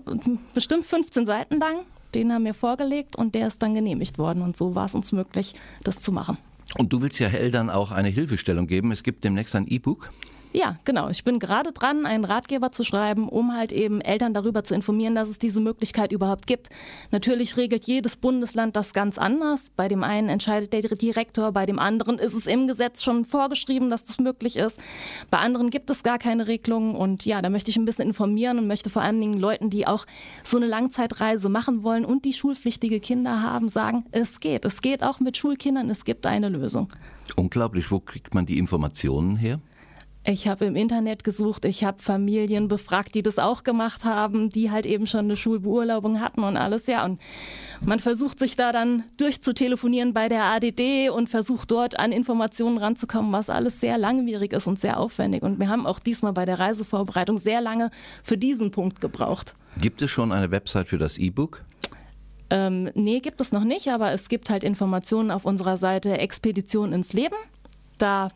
bestimmt 0.54 0.86
15 0.86 1.25
Seiten 1.25 1.60
lang. 1.60 1.80
Den 2.13 2.31
haben 2.31 2.45
wir 2.45 2.54
vorgelegt 2.54 3.15
und 3.15 3.33
der 3.33 3.48
ist 3.48 3.63
dann 3.63 3.74
genehmigt 3.74 4.19
worden. 4.19 4.44
Und 4.44 4.56
so 4.56 4.75
war 4.75 4.86
es 4.86 4.94
uns 4.94 5.12
möglich, 5.12 5.56
das 5.83 6.00
zu 6.00 6.12
machen. 6.12 6.38
Und 6.77 6.91
du 6.91 7.01
willst 7.01 7.19
ja 7.19 7.27
Eltern 7.27 7.69
auch 7.69 7.91
eine 7.91 8.09
Hilfestellung 8.09 8.67
geben. 8.67 8.91
Es 8.91 9.03
gibt 9.03 9.23
demnächst 9.23 9.55
ein 9.55 9.67
E-Book. 9.67 10.09
Ja, 10.55 10.77
genau. 10.85 11.09
Ich 11.09 11.23
bin 11.23 11.39
gerade 11.39 11.71
dran, 11.71 12.05
einen 12.05 12.25
Ratgeber 12.25 12.71
zu 12.71 12.83
schreiben, 12.83 13.27
um 13.27 13.55
halt 13.55 13.71
eben 13.71 14.01
Eltern 14.01 14.35
darüber 14.35 14.63
zu 14.63 14.75
informieren, 14.75 15.15
dass 15.15 15.27
es 15.27 15.39
diese 15.39 15.59
Möglichkeit 15.59 16.11
überhaupt 16.11 16.45
gibt. 16.45 16.69
Natürlich 17.09 17.57
regelt 17.57 17.85
jedes 17.85 18.17
Bundesland 18.17 18.75
das 18.75 18.94
ganz 18.94 19.17
anders. 19.17 19.71
Bei 19.75 19.88
dem 19.88 20.03
einen 20.03 20.29
entscheidet 20.29 20.71
der 20.71 20.83
Direktor, 20.83 21.51
bei 21.53 21.65
dem 21.65 21.79
anderen 21.79 22.19
ist 22.19 22.35
es 22.35 22.45
im 22.45 22.67
Gesetz 22.67 23.01
schon 23.01 23.25
vorgeschrieben, 23.25 23.89
dass 23.89 24.05
das 24.05 24.19
möglich 24.19 24.57
ist. 24.57 24.79
Bei 25.31 25.39
anderen 25.39 25.71
gibt 25.71 25.89
es 25.89 26.03
gar 26.03 26.19
keine 26.19 26.45
Regelung. 26.45 26.94
Und 26.94 27.25
ja, 27.25 27.41
da 27.41 27.50
möchte 27.50 27.71
ich 27.71 27.77
ein 27.77 27.85
bisschen 27.85 28.07
informieren 28.07 28.59
und 28.59 28.67
möchte 28.67 28.91
vor 28.91 29.01
allen 29.01 29.19
Dingen 29.19 29.39
Leuten, 29.39 29.71
die 29.71 29.88
auch 29.88 30.05
so 30.44 30.57
eine 30.57 30.67
Langzeitreise 30.67 31.50
machen 31.50 31.81
wollen 31.81 32.05
und 32.05 32.25
die 32.25 32.33
schulpflichtige 32.33 33.00
Kinder 33.00 33.41
haben, 33.41 33.69
sagen, 33.69 34.05
es 34.11 34.39
geht. 34.39 34.65
Es 34.65 34.83
geht 34.83 35.01
auch 35.01 35.19
mit 35.19 35.35
Schulkindern. 35.35 35.89
Es 35.89 36.05
gibt 36.05 36.27
eine 36.27 36.50
Lösung. 36.50 36.89
Unglaublich. 37.35 37.89
Wo 37.89 38.00
kriegt 38.00 38.35
man 38.35 38.45
die 38.45 38.59
Informationen 38.59 39.35
her? 39.35 39.59
Ich 40.25 40.47
habe 40.47 40.63
im 40.63 40.77
Internet 40.77 41.25
gesucht, 41.25 41.65
ich 41.65 41.83
habe 41.83 42.01
Familien 42.01 42.69
befragt, 42.69 43.13
die 43.13 43.23
das 43.23 43.39
auch 43.39 43.65
gemacht 43.65 44.05
haben, 44.05 44.49
die 44.49 44.71
halt 44.71 44.85
eben 44.85 45.05
schon 45.05 45.21
eine 45.21 45.35
Schulbeurlaubung 45.35 46.21
hatten 46.21 46.43
und 46.43 46.55
alles, 46.55 46.87
ja. 46.87 47.03
Und 47.03 47.19
man 47.81 47.99
versucht 47.99 48.39
sich 48.39 48.55
da 48.55 48.71
dann 48.71 49.03
durchzutelefonieren 49.17 50.13
bei 50.13 50.29
der 50.29 50.43
ADD 50.45 51.09
und 51.09 51.29
versucht 51.29 51.71
dort 51.71 51.99
an 51.99 52.13
Informationen 52.13 52.77
ranzukommen, 52.77 53.33
was 53.33 53.49
alles 53.49 53.81
sehr 53.81 53.97
langwierig 53.97 54.53
ist 54.53 54.65
und 54.65 54.79
sehr 54.79 54.97
aufwendig. 54.97 55.43
Und 55.43 55.59
wir 55.59 55.67
haben 55.67 55.85
auch 55.85 55.99
diesmal 55.99 56.31
bei 56.31 56.45
der 56.45 56.57
Reisevorbereitung 56.57 57.37
sehr 57.37 57.59
lange 57.59 57.91
für 58.23 58.37
diesen 58.37 58.71
Punkt 58.71 59.01
gebraucht. 59.01 59.55
Gibt 59.77 60.01
es 60.01 60.09
schon 60.09 60.31
eine 60.31 60.51
Website 60.51 60.87
für 60.87 60.97
das 60.97 61.17
E-Book? 61.17 61.65
Ähm, 62.49 62.91
nee, 62.93 63.19
gibt 63.19 63.41
es 63.41 63.51
noch 63.51 63.65
nicht, 63.65 63.89
aber 63.89 64.13
es 64.13 64.29
gibt 64.29 64.49
halt 64.49 64.63
Informationen 64.63 65.31
auf 65.31 65.43
unserer 65.43 65.75
Seite 65.75 66.17
Expedition 66.17 66.93
ins 66.93 67.11
Leben. 67.11 67.35
Da 67.97 68.29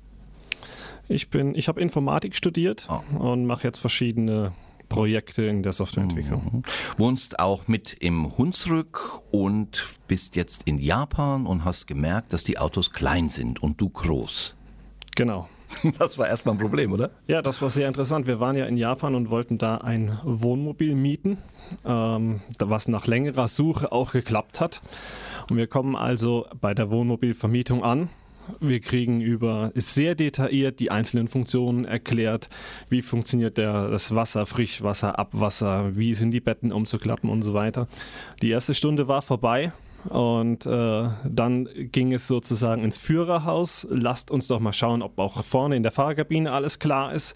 Ich 1.08 1.30
bin, 1.30 1.54
ich 1.54 1.68
habe 1.68 1.80
Informatik 1.80 2.36
studiert 2.36 2.88
oh. 2.90 3.18
und 3.18 3.46
mache 3.46 3.64
jetzt 3.64 3.78
verschiedene 3.78 4.52
Projekte 4.88 5.44
in 5.44 5.62
der 5.62 5.72
Softwareentwicklung. 5.72 6.42
Mhm. 6.52 6.62
Wohnst 6.96 7.38
auch 7.38 7.68
mit 7.68 7.96
im 8.00 8.36
Hunsrück 8.36 9.20
und 9.30 9.86
bist 10.06 10.36
jetzt 10.36 10.62
in 10.64 10.78
Japan 10.78 11.46
und 11.46 11.64
hast 11.64 11.86
gemerkt, 11.86 12.32
dass 12.32 12.44
die 12.44 12.58
Autos 12.58 12.92
klein 12.92 13.28
sind 13.28 13.62
und 13.62 13.80
du 13.80 13.88
groß. 13.88 14.54
Genau. 15.16 15.48
Das 15.98 16.16
war 16.16 16.26
erstmal 16.26 16.54
ein 16.54 16.58
Problem, 16.58 16.92
oder? 16.92 17.10
Ja, 17.26 17.42
das 17.42 17.60
war 17.60 17.68
sehr 17.68 17.88
interessant. 17.88 18.26
Wir 18.26 18.40
waren 18.40 18.56
ja 18.56 18.64
in 18.64 18.78
Japan 18.78 19.14
und 19.14 19.28
wollten 19.28 19.58
da 19.58 19.76
ein 19.76 20.18
Wohnmobil 20.24 20.94
mieten, 20.94 21.36
ähm, 21.84 22.40
was 22.58 22.88
nach 22.88 23.06
längerer 23.06 23.48
Suche 23.48 23.92
auch 23.92 24.12
geklappt 24.12 24.62
hat. 24.62 24.80
Und 25.50 25.58
wir 25.58 25.66
kommen 25.66 25.94
also 25.94 26.46
bei 26.58 26.72
der 26.72 26.90
Wohnmobilvermietung 26.90 27.84
an 27.84 28.08
wir 28.60 28.80
kriegen 28.80 29.20
über 29.20 29.72
sehr 29.74 30.14
detailliert 30.14 30.80
die 30.80 30.90
einzelnen 30.90 31.28
Funktionen 31.28 31.84
erklärt, 31.84 32.48
wie 32.88 33.02
funktioniert 33.02 33.58
der, 33.58 33.88
das 33.88 34.14
Wasser, 34.14 34.46
Frischwasser, 34.46 35.18
Abwasser, 35.18 35.96
wie 35.96 36.14
sind 36.14 36.30
die 36.30 36.40
Betten 36.40 36.72
umzuklappen 36.72 37.30
und 37.30 37.42
so 37.42 37.54
weiter. 37.54 37.88
Die 38.42 38.50
erste 38.50 38.74
Stunde 38.74 39.08
war 39.08 39.22
vorbei. 39.22 39.72
Und 40.08 40.64
äh, 40.64 41.08
dann 41.24 41.68
ging 41.92 42.14
es 42.14 42.28
sozusagen 42.28 42.84
ins 42.84 42.98
Führerhaus. 42.98 43.86
Lasst 43.90 44.30
uns 44.30 44.46
doch 44.46 44.60
mal 44.60 44.72
schauen, 44.72 45.02
ob 45.02 45.18
auch 45.18 45.44
vorne 45.44 45.76
in 45.76 45.82
der 45.82 45.92
Fahrkabine 45.92 46.52
alles 46.52 46.78
klar 46.78 47.12
ist. 47.12 47.34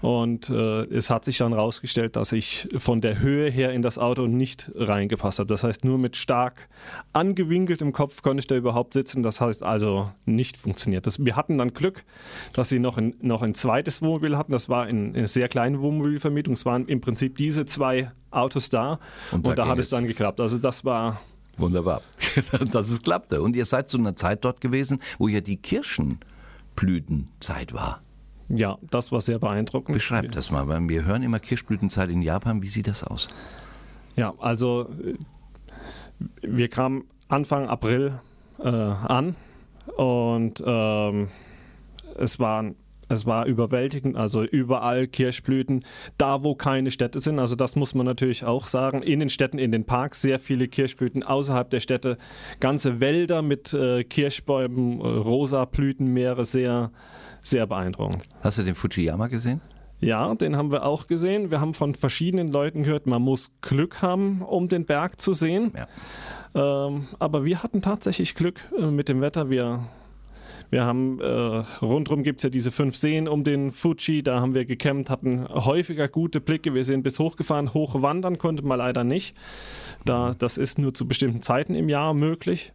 Und 0.00 0.48
äh, 0.48 0.84
es 0.84 1.10
hat 1.10 1.24
sich 1.24 1.38
dann 1.38 1.52
herausgestellt, 1.52 2.16
dass 2.16 2.32
ich 2.32 2.68
von 2.78 3.00
der 3.00 3.18
Höhe 3.18 3.50
her 3.50 3.72
in 3.72 3.82
das 3.82 3.98
Auto 3.98 4.26
nicht 4.26 4.70
reingepasst 4.74 5.40
habe. 5.40 5.48
Das 5.48 5.64
heißt, 5.64 5.84
nur 5.84 5.98
mit 5.98 6.16
stark 6.16 6.68
angewinkeltem 7.12 7.92
Kopf 7.92 8.22
konnte 8.22 8.40
ich 8.40 8.46
da 8.46 8.54
überhaupt 8.54 8.92
sitzen. 8.92 9.22
Das 9.22 9.40
heißt 9.40 9.62
also 9.62 10.10
nicht 10.24 10.56
funktioniert. 10.56 11.06
Das, 11.06 11.24
wir 11.24 11.36
hatten 11.36 11.58
dann 11.58 11.74
Glück, 11.74 12.04
dass 12.52 12.68
sie 12.68 12.78
noch 12.78 12.96
ein, 12.96 13.14
noch 13.20 13.42
ein 13.42 13.54
zweites 13.54 14.00
Wohnmobil 14.00 14.38
hatten. 14.38 14.52
Das 14.52 14.68
war 14.68 14.88
in, 14.88 15.08
in 15.08 15.16
einer 15.16 15.28
sehr 15.28 15.48
kleinen 15.48 15.80
Wohnmobilvermietung. 15.80 16.54
Es 16.54 16.64
waren 16.64 16.86
im 16.86 17.00
Prinzip 17.00 17.36
diese 17.36 17.66
zwei 17.66 18.12
Autos 18.30 18.68
da 18.68 19.00
und 19.32 19.44
da, 19.44 19.50
und 19.50 19.58
da 19.58 19.66
hat 19.66 19.78
es 19.78 19.90
dann 19.90 20.06
geklappt. 20.06 20.40
Also 20.40 20.58
das 20.58 20.84
war 20.84 21.20
Wunderbar, 21.56 22.02
dass 22.70 22.88
es 22.88 23.02
klappte. 23.02 23.42
Und 23.42 23.56
ihr 23.56 23.66
seid 23.66 23.90
zu 23.90 23.98
einer 23.98 24.14
Zeit 24.14 24.44
dort 24.44 24.60
gewesen, 24.60 25.00
wo 25.18 25.26
ja 25.26 25.40
die 25.40 25.56
Kirschenblütenzeit 25.56 27.72
war. 27.72 28.00
Ja, 28.48 28.78
das 28.90 29.12
war 29.12 29.20
sehr 29.20 29.38
beeindruckend. 29.38 29.94
Beschreibt 29.94 30.34
das 30.34 30.50
mal, 30.50 30.66
weil 30.68 30.88
wir 30.88 31.04
hören 31.04 31.22
immer 31.22 31.38
Kirschblütenzeit 31.38 32.08
in 32.08 32.22
Japan. 32.22 32.62
Wie 32.62 32.68
sieht 32.68 32.86
das 32.86 33.04
aus? 33.04 33.28
Ja, 34.16 34.34
also 34.38 34.88
äh, 35.04 35.12
wir 36.42 36.68
kamen 36.68 37.04
Anfang 37.28 37.68
April 37.68 38.20
äh, 38.58 38.68
an 38.68 39.36
und 39.96 40.62
ähm, 40.64 41.28
es 42.16 42.38
waren 42.38 42.74
es 43.08 43.26
war 43.26 43.46
überwältigend, 43.46 44.16
also 44.16 44.42
überall 44.42 45.06
Kirschblüten, 45.06 45.84
da 46.18 46.42
wo 46.42 46.54
keine 46.54 46.90
Städte 46.90 47.20
sind. 47.20 47.38
Also 47.38 47.54
das 47.54 47.76
muss 47.76 47.94
man 47.94 48.06
natürlich 48.06 48.44
auch 48.44 48.66
sagen. 48.66 49.02
In 49.02 49.20
den 49.20 49.28
Städten, 49.28 49.58
in 49.58 49.72
den 49.72 49.84
Parks 49.84 50.20
sehr 50.20 50.38
viele 50.38 50.68
Kirschblüten, 50.68 51.24
außerhalb 51.24 51.70
der 51.70 51.80
Städte 51.80 52.18
ganze 52.60 53.00
Wälder 53.00 53.42
mit 53.42 53.72
äh, 53.72 54.04
Kirschbäumen, 54.04 55.00
äh, 55.00 55.04
rosa 55.04 55.64
Blütenmeere, 55.64 56.44
sehr, 56.44 56.90
sehr 57.42 57.66
beeindruckend. 57.66 58.24
Hast 58.42 58.58
du 58.58 58.62
den 58.62 58.74
Fujiyama 58.74 59.28
gesehen? 59.28 59.60
Ja, 60.00 60.32
den 60.34 60.56
haben 60.56 60.70
wir 60.70 60.84
auch 60.84 61.08
gesehen. 61.08 61.50
Wir 61.50 61.60
haben 61.60 61.74
von 61.74 61.94
verschiedenen 61.94 62.48
Leuten 62.48 62.84
gehört, 62.84 63.06
man 63.06 63.20
muss 63.22 63.50
Glück 63.62 64.00
haben, 64.00 64.42
um 64.42 64.68
den 64.68 64.84
Berg 64.84 65.20
zu 65.20 65.32
sehen. 65.32 65.72
Ja. 65.74 66.86
Ähm, 66.86 67.08
aber 67.18 67.44
wir 67.44 67.62
hatten 67.62 67.82
tatsächlich 67.82 68.34
Glück 68.34 68.60
äh, 68.78 68.86
mit 68.86 69.08
dem 69.08 69.20
Wetter. 69.20 69.50
Wir 69.50 69.80
wir 70.70 70.84
haben, 70.84 71.20
äh, 71.20 71.24
rundherum 71.82 72.22
gibt 72.22 72.40
es 72.40 72.42
ja 72.42 72.50
diese 72.50 72.70
fünf 72.70 72.96
Seen 72.96 73.26
um 73.26 73.44
den 73.44 73.72
Fuji, 73.72 74.22
da 74.22 74.40
haben 74.40 74.54
wir 74.54 74.64
gecampt, 74.64 75.08
hatten 75.08 75.48
häufiger 75.48 76.08
gute 76.08 76.40
Blicke. 76.40 76.74
Wir 76.74 76.84
sind 76.84 77.02
bis 77.02 77.18
hochgefahren, 77.18 77.72
hochwandern 77.72 78.38
konnte 78.38 78.64
man 78.64 78.78
leider 78.78 79.04
nicht. 79.04 79.36
Da, 80.04 80.32
das 80.38 80.58
ist 80.58 80.78
nur 80.78 80.92
zu 80.92 81.08
bestimmten 81.08 81.42
Zeiten 81.42 81.74
im 81.74 81.88
Jahr 81.88 82.12
möglich. 82.12 82.72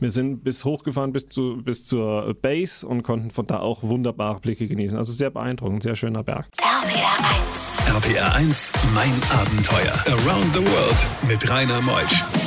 Wir 0.00 0.10
sind 0.10 0.44
bis 0.44 0.64
hochgefahren 0.64 1.12
bis, 1.12 1.28
zu, 1.28 1.60
bis 1.62 1.84
zur 1.84 2.34
Base 2.40 2.86
und 2.86 3.02
konnten 3.02 3.30
von 3.30 3.46
da 3.46 3.58
auch 3.58 3.82
wunderbare 3.82 4.38
Blicke 4.40 4.68
genießen. 4.68 4.96
Also 4.96 5.12
sehr 5.12 5.30
beeindruckend, 5.30 5.82
sehr 5.82 5.96
schöner 5.96 6.22
Berg. 6.22 6.46
RPR 6.58 8.04
1. 8.04 8.06
RPR 8.06 8.34
1, 8.34 8.72
mein 8.94 9.14
Abenteuer. 9.30 9.94
Around 10.06 10.54
the 10.54 10.60
World 10.60 11.06
mit 11.26 11.50
Rainer 11.50 11.80
Meusch. 11.80 12.37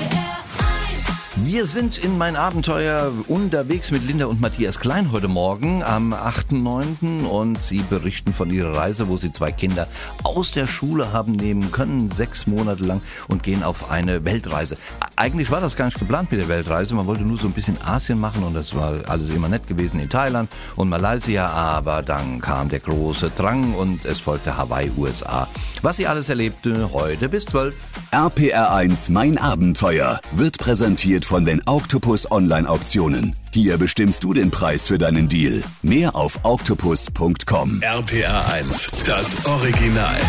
Wir 1.38 1.66
sind 1.66 1.98
in 1.98 2.18
mein 2.18 2.36
Abenteuer 2.36 3.14
unterwegs 3.30 3.90
mit 3.90 4.06
Linda 4.06 4.26
und 4.26 4.42
Matthias 4.42 4.82
Klein 4.82 5.14
heute 5.14 5.30
Morgen 5.30 5.82
am 5.82 6.14
8.9. 6.14 7.26
und 7.26 7.64
sie 7.64 7.80
berichten 7.90 8.34
von 8.34 8.52
ihrer 8.52 8.76
Reise, 8.76 9.08
wo 9.08 9.16
sie 9.16 9.32
zwei 9.32 9.54
Kinder 9.54 9.88
aus 10.24 10.52
der 10.52 10.68
Schule 10.68 11.14
haben 11.14 11.32
nehmen 11.32 11.72
können, 11.72 12.12
sechs 12.12 12.48
Monate 12.48 12.84
lang 12.84 13.02
und 13.30 13.44
gehen 13.44 13.64
auf 13.64 13.90
eine 13.90 14.26
Weltreise. 14.26 14.78
Eigentlich 15.16 15.50
war 15.52 15.62
das 15.62 15.78
gar 15.78 15.86
nicht 15.86 16.00
geplant 16.00 16.32
mit 16.32 16.42
der 16.42 16.50
Weltreise, 16.50 16.96
man 16.96 17.08
wollte 17.08 17.24
nur 17.24 17.38
so 17.38 17.48
ein 17.48 17.54
bisschen 17.54 17.82
Asien 17.82 18.20
machen 18.20 18.44
und 18.44 18.54
das 18.54 18.76
war 18.76 18.96
alles 19.08 19.34
immer 19.34 19.48
nett 19.48 19.68
gewesen 19.68 20.02
in 20.02 20.10
Thailand 20.10 20.50
und 20.76 20.90
Malaysia, 20.90 21.48
aber 21.48 22.02
dann 22.02 22.42
kam 22.42 22.68
der 22.68 22.82
große 22.82 23.32
Drang 23.38 23.74
und 23.76 24.04
es 24.04 24.20
folgte 24.20 24.58
Hawaii, 24.58 24.92
USA. 24.98 25.48
Was 25.82 25.96
sie 25.96 26.08
alles 26.08 26.28
erlebte, 26.28 26.92
heute 26.92 27.30
bis 27.30 27.46
12. 27.46 27.74
RPR 28.12 28.74
1 28.74 29.10
Mein 29.10 29.38
Abenteuer 29.38 30.20
wird 30.34 30.58
präsentiert 30.58 31.21
von 31.26 31.46
den 31.46 31.62
Octopus 31.66 32.32
Online 32.32 32.70
Auktionen. 32.70 33.36
Hier 33.52 33.78
bestimmst 33.78 34.24
du 34.24 34.34
den 34.34 34.52
Preis 34.52 34.88
für 34.88 34.98
deinen 34.98 35.28
Deal. 35.28 35.64
Mehr 35.82 36.16
auf 36.16 36.40
octopus.com. 36.44 37.82
RPR 37.82 38.54
1, 38.54 38.92
das 39.06 39.46
Original. 39.46 40.20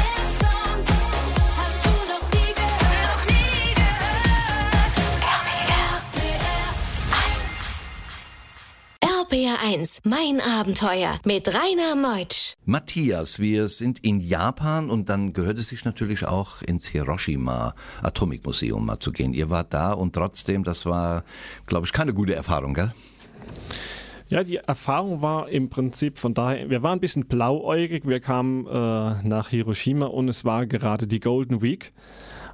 RPR1, 9.73 10.01
mein 10.05 10.41
Abenteuer 10.41 11.19
mit 11.25 11.49
Rainer 11.49 11.95
Meutsch. 11.97 12.55
Matthias, 12.65 13.39
wir 13.39 13.69
sind 13.69 14.01
in 14.05 14.21
Japan 14.21 14.91
und 14.91 15.09
dann 15.09 15.33
gehört 15.33 15.59
es 15.59 15.69
sich 15.69 15.85
natürlich 15.85 16.27
auch 16.27 16.63
ins 16.63 16.87
Hiroshima 16.87 17.75
Atomikmuseum 18.03 18.85
mal 18.85 18.99
zu 18.99 19.13
gehen. 19.13 19.33
Ihr 19.33 19.51
wart 19.51 19.73
da 19.73 19.93
und 19.93 20.15
trotzdem, 20.15 20.63
das 20.65 20.85
war, 20.85 21.25
glaube 21.67 21.87
ich, 21.87 21.93
keine 21.93 22.13
gute 22.13 22.35
Erfahrung, 22.35 22.75
gell? 22.75 22.93
Ja, 24.29 24.45
die 24.45 24.57
Erfahrung 24.57 25.23
war 25.23 25.49
im 25.49 25.69
Prinzip 25.69 26.19
von 26.19 26.35
daher, 26.35 26.69
wir 26.69 26.83
waren 26.83 26.99
ein 26.99 27.01
bisschen 27.01 27.25
blauäugig, 27.25 28.07
wir 28.07 28.21
kamen 28.21 28.67
äh, 28.67 28.71
nach 29.27 29.49
Hiroshima 29.49 30.07
und 30.07 30.29
es 30.29 30.45
war 30.45 30.67
gerade 30.67 31.07
die 31.07 31.21
Golden 31.21 31.63
Week. 31.63 31.93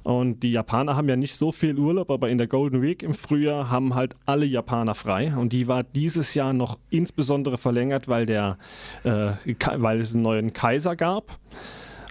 Und 0.03 0.43
die 0.43 0.51
Japaner 0.51 0.95
haben 0.95 1.09
ja 1.09 1.15
nicht 1.15 1.35
so 1.35 1.51
viel 1.51 1.77
Urlaub, 1.77 2.11
aber 2.11 2.29
in 2.29 2.37
der 2.37 2.47
Golden 2.47 2.81
Week 2.81 3.03
im 3.03 3.13
Frühjahr 3.13 3.69
haben 3.69 3.95
halt 3.95 4.15
alle 4.25 4.45
Japaner 4.45 4.95
frei. 4.95 5.33
Und 5.35 5.53
die 5.53 5.67
war 5.67 5.83
dieses 5.83 6.33
Jahr 6.33 6.53
noch 6.53 6.77
insbesondere 6.89 7.57
verlängert, 7.57 8.07
weil, 8.07 8.25
der, 8.25 8.57
äh, 9.03 9.31
weil 9.77 9.99
es 9.99 10.13
einen 10.13 10.23
neuen 10.23 10.53
Kaiser 10.53 10.95
gab. 10.95 11.39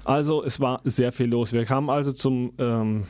Also 0.04 0.42
es 0.42 0.58
war 0.60 0.80
sehr 0.84 1.12
viel 1.12 1.28
los. 1.28 1.52
Wir 1.52 1.64
kamen 1.64 1.90
also 1.90 2.12
zum 2.12 2.52
ähm, 2.58 3.04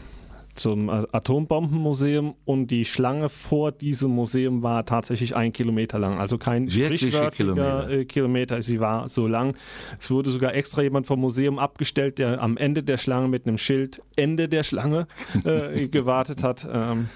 zum 0.59 0.91
Atombombenmuseum 0.91 2.35
und 2.45 2.69
die 2.69 2.85
Schlange 2.85 3.29
vor 3.29 3.73
diesem 3.73 4.11
Museum 4.11 4.63
war 4.63 4.85
tatsächlich 4.85 5.37
ein 5.37 5.53
Kilometer 5.53 5.99
lang. 5.99 6.19
Also 6.19 6.39
kein 6.39 6.69
sprichwörtlicher 6.71 7.31
Kilometer. 7.31 7.91
Äh, 7.91 8.05
Kilometer. 8.05 8.61
Sie 8.63 8.81
war 8.81 9.09
so 9.09 9.27
lang. 9.27 9.57
Es 9.99 10.11
wurde 10.11 10.31
sogar 10.31 10.55
extra 10.55 10.83
jemand 10.83 11.07
vom 11.07 11.21
Museum 11.21 11.59
abgestellt, 11.59 12.19
der 12.19 12.43
am 12.43 12.57
Ende 12.57 12.83
der 12.83 12.99
Schlange 12.99 13.29
mit 13.29 13.47
einem 13.47 13.59
Schild 13.59 14.03
Ende 14.17 14.49
der 14.49 14.63
Schlange 14.63 15.07
äh, 15.45 15.89
gewartet 15.89 16.43
hat. 16.43 16.67
Ähm, 16.71 17.09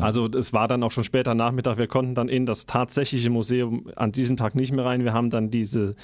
also 0.00 0.26
es 0.26 0.52
war 0.52 0.68
dann 0.68 0.82
auch 0.82 0.90
schon 0.90 1.04
später 1.04 1.34
Nachmittag. 1.34 1.78
Wir 1.78 1.86
konnten 1.86 2.14
dann 2.14 2.28
in 2.28 2.46
das 2.46 2.66
tatsächliche 2.66 3.30
Museum 3.30 3.90
an 3.96 4.12
diesem 4.12 4.36
Tag 4.36 4.54
nicht 4.54 4.72
mehr 4.72 4.84
rein. 4.84 5.04
Wir 5.04 5.12
haben 5.12 5.30
dann 5.30 5.50
diese 5.50 5.94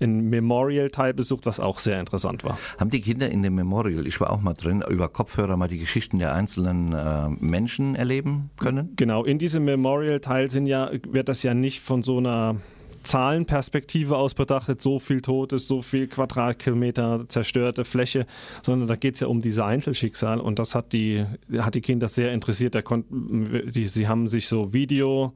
Memorial-Teil 0.00 1.14
besucht, 1.14 1.46
was 1.46 1.60
auch 1.60 1.78
sehr 1.78 2.00
interessant 2.00 2.44
war. 2.44 2.58
Haben 2.78 2.90
die 2.90 3.00
Kinder 3.00 3.28
in 3.30 3.42
dem 3.42 3.54
Memorial, 3.54 4.06
ich 4.06 4.20
war 4.20 4.30
auch 4.30 4.40
mal 4.40 4.54
drin, 4.54 4.82
über 4.88 5.08
Kopfhörer 5.08 5.56
mal 5.56 5.68
die 5.68 5.78
Geschichten 5.78 6.18
der 6.18 6.34
einzelnen 6.34 6.92
äh, 6.92 7.28
Menschen 7.28 7.94
erleben 7.94 8.50
können? 8.58 8.92
Genau, 8.96 9.24
in 9.24 9.38
diesem 9.38 9.64
Memorial-Teil 9.64 10.46
ja, 10.66 10.90
wird 11.08 11.28
das 11.28 11.42
ja 11.42 11.54
nicht 11.54 11.80
von 11.80 12.02
so 12.02 12.18
einer 12.18 12.56
Zahlenperspektive 13.06 14.16
aus 14.16 14.34
betrachtet, 14.34 14.82
so 14.82 14.98
viel 14.98 15.20
Totes, 15.20 15.66
so 15.68 15.82
viel 15.82 16.06
Quadratkilometer 16.08 17.28
zerstörte 17.28 17.84
Fläche, 17.84 18.26
sondern 18.62 18.88
da 18.88 18.96
geht 18.96 19.14
es 19.14 19.20
ja 19.20 19.28
um 19.28 19.40
diese 19.40 19.64
Einzelschicksal 19.64 20.40
und 20.40 20.58
das 20.58 20.74
hat 20.74 20.92
die, 20.92 21.24
hat 21.58 21.74
die 21.74 21.80
Kinder 21.80 22.08
sehr 22.08 22.32
interessiert. 22.32 22.74
Da 22.74 22.82
konnten, 22.82 23.70
die, 23.70 23.86
sie 23.86 24.08
haben 24.08 24.28
sich 24.28 24.48
so 24.48 24.72
Video 24.72 25.32